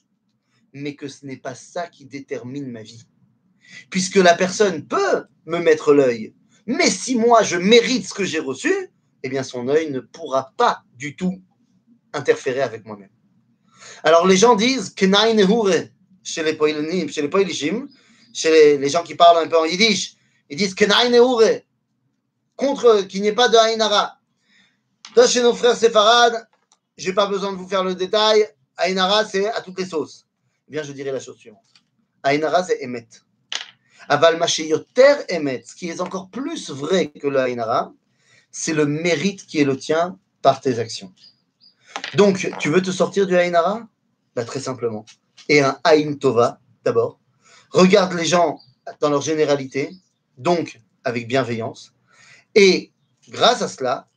mais 0.77 0.95
que 0.95 1.07
ce 1.07 1.25
n'est 1.25 1.37
pas 1.37 1.55
ça 1.55 1.87
qui 1.87 2.05
détermine 2.05 2.71
ma 2.71 2.83
vie. 2.83 3.05
Puisque 3.89 4.15
la 4.15 4.33
personne 4.33 4.87
peut 4.87 5.25
me 5.45 5.59
mettre 5.59 5.93
l'œil, 5.93 6.33
mais 6.65 6.89
si 6.89 7.15
moi 7.15 7.43
je 7.43 7.57
mérite 7.57 8.07
ce 8.07 8.13
que 8.13 8.23
j'ai 8.23 8.39
reçu, 8.39 8.73
eh 9.23 9.29
bien 9.29 9.43
son 9.43 9.67
œil 9.67 9.91
ne 9.91 9.99
pourra 9.99 10.53
pas 10.57 10.83
du 10.95 11.15
tout 11.15 11.41
interférer 12.13 12.61
avec 12.61 12.85
moi-même. 12.85 13.09
Alors 14.03 14.27
les 14.27 14.37
gens 14.37 14.55
disent 14.55 14.93
chez 16.23 16.43
les 16.43 16.53
Poilinim, 16.53 17.09
chez 17.09 17.21
les 17.21 17.29
Poilishim, 17.29 17.87
chez 18.33 18.77
les, 18.77 18.89
gens 18.89 19.03
qui 19.03 19.15
parlent 19.15 19.45
un 19.45 19.47
peu 19.47 19.57
en 19.57 19.65
yiddish, 19.65 20.15
ils 20.49 20.57
disent 20.57 20.75
contre 22.55 23.01
qu'il 23.03 23.21
n'y 23.21 23.27
ait 23.27 23.33
pas 23.33 23.49
de. 23.49 23.57
Toi, 25.13 25.27
chez 25.27 25.41
nos 25.41 25.53
frères 25.53 25.75
séfarades, 25.75 26.47
je 26.97 27.07
n'ai 27.07 27.15
pas 27.15 27.27
besoin 27.27 27.51
de 27.51 27.57
vous 27.57 27.67
faire 27.67 27.83
le 27.83 27.95
détail, 27.95 28.45
Ainara 28.77 29.25
c'est 29.25 29.47
à 29.47 29.61
toutes 29.61 29.79
les 29.79 29.85
sauces. 29.85 30.26
Bien, 30.67 30.83
je 30.83 30.91
dirais 30.91 31.11
la 31.11 31.19
chose 31.19 31.37
suivante 31.37 31.63
Ainara 32.23 32.63
c'est 32.63 32.81
Emet. 32.81 33.07
Aval 34.09 34.39
Yoter 34.59 35.15
Emet, 35.29 35.63
ce 35.65 35.75
qui 35.75 35.89
est 35.89 36.01
encore 36.01 36.29
plus 36.29 36.69
vrai 36.69 37.07
que 37.07 37.27
le 37.27 37.39
Ainara, 37.39 37.93
c'est 38.51 38.73
le 38.73 38.85
mérite 38.85 39.45
qui 39.45 39.59
est 39.59 39.65
le 39.65 39.77
tien 39.77 40.17
par 40.41 40.61
tes 40.61 40.79
actions. 40.79 41.13
Donc, 42.15 42.49
tu 42.59 42.69
veux 42.69 42.81
te 42.81 42.91
sortir 42.91 43.27
du 43.27 43.35
Aïnara 43.35 43.87
bah, 44.35 44.45
Très 44.45 44.59
simplement. 44.59 45.05
Et 45.49 45.61
un 45.61 45.77
Aïn 45.83 46.15
Tova, 46.15 46.59
d'abord. 46.83 47.19
Regarde 47.71 48.13
les 48.13 48.25
gens 48.25 48.59
dans 48.99 49.09
leur 49.09 49.21
généralité, 49.21 49.91
donc 50.37 50.81
avec 51.03 51.27
bienveillance. 51.27 51.93
Et 52.55 52.91
grâce 53.29 53.61
à 53.61 53.67
cela, 53.67 54.07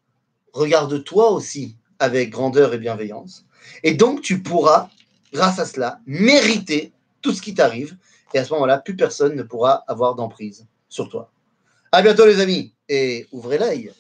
regarde 0.53 1.03
toi 1.05 1.31
aussi 1.31 1.77
avec 1.99 2.31
grandeur 2.31 2.73
et 2.73 2.79
bienveillance. 2.79 3.45
Et 3.83 3.95
donc, 3.95 4.23
tu 4.23 4.43
pourras, 4.43 4.89
grâce 5.33 5.59
à 5.59 5.64
cela, 5.64 6.01
mériter 6.07 6.93
tout 7.23 7.33
ce 7.33 7.43
qui 7.43 7.55
t'arrive. 7.55 7.97
Et 8.35 8.38
à 8.38 8.45
ce 8.45 8.53
moment-là, 8.55 8.79
plus 8.79 8.97
personne 8.97 9.35
ne 9.35 9.43
pourra 9.43 9.85
avoir 9.88 10.14
d'emprise 10.14 10.66
sur 10.88 11.09
toi. 11.09 11.31
À 11.93 12.03
bientôt, 12.03 12.27
les 12.27 12.40
amis, 12.40 12.73
et 12.88 13.27
ouvrez 13.33 13.59
l'œil. 13.59 13.93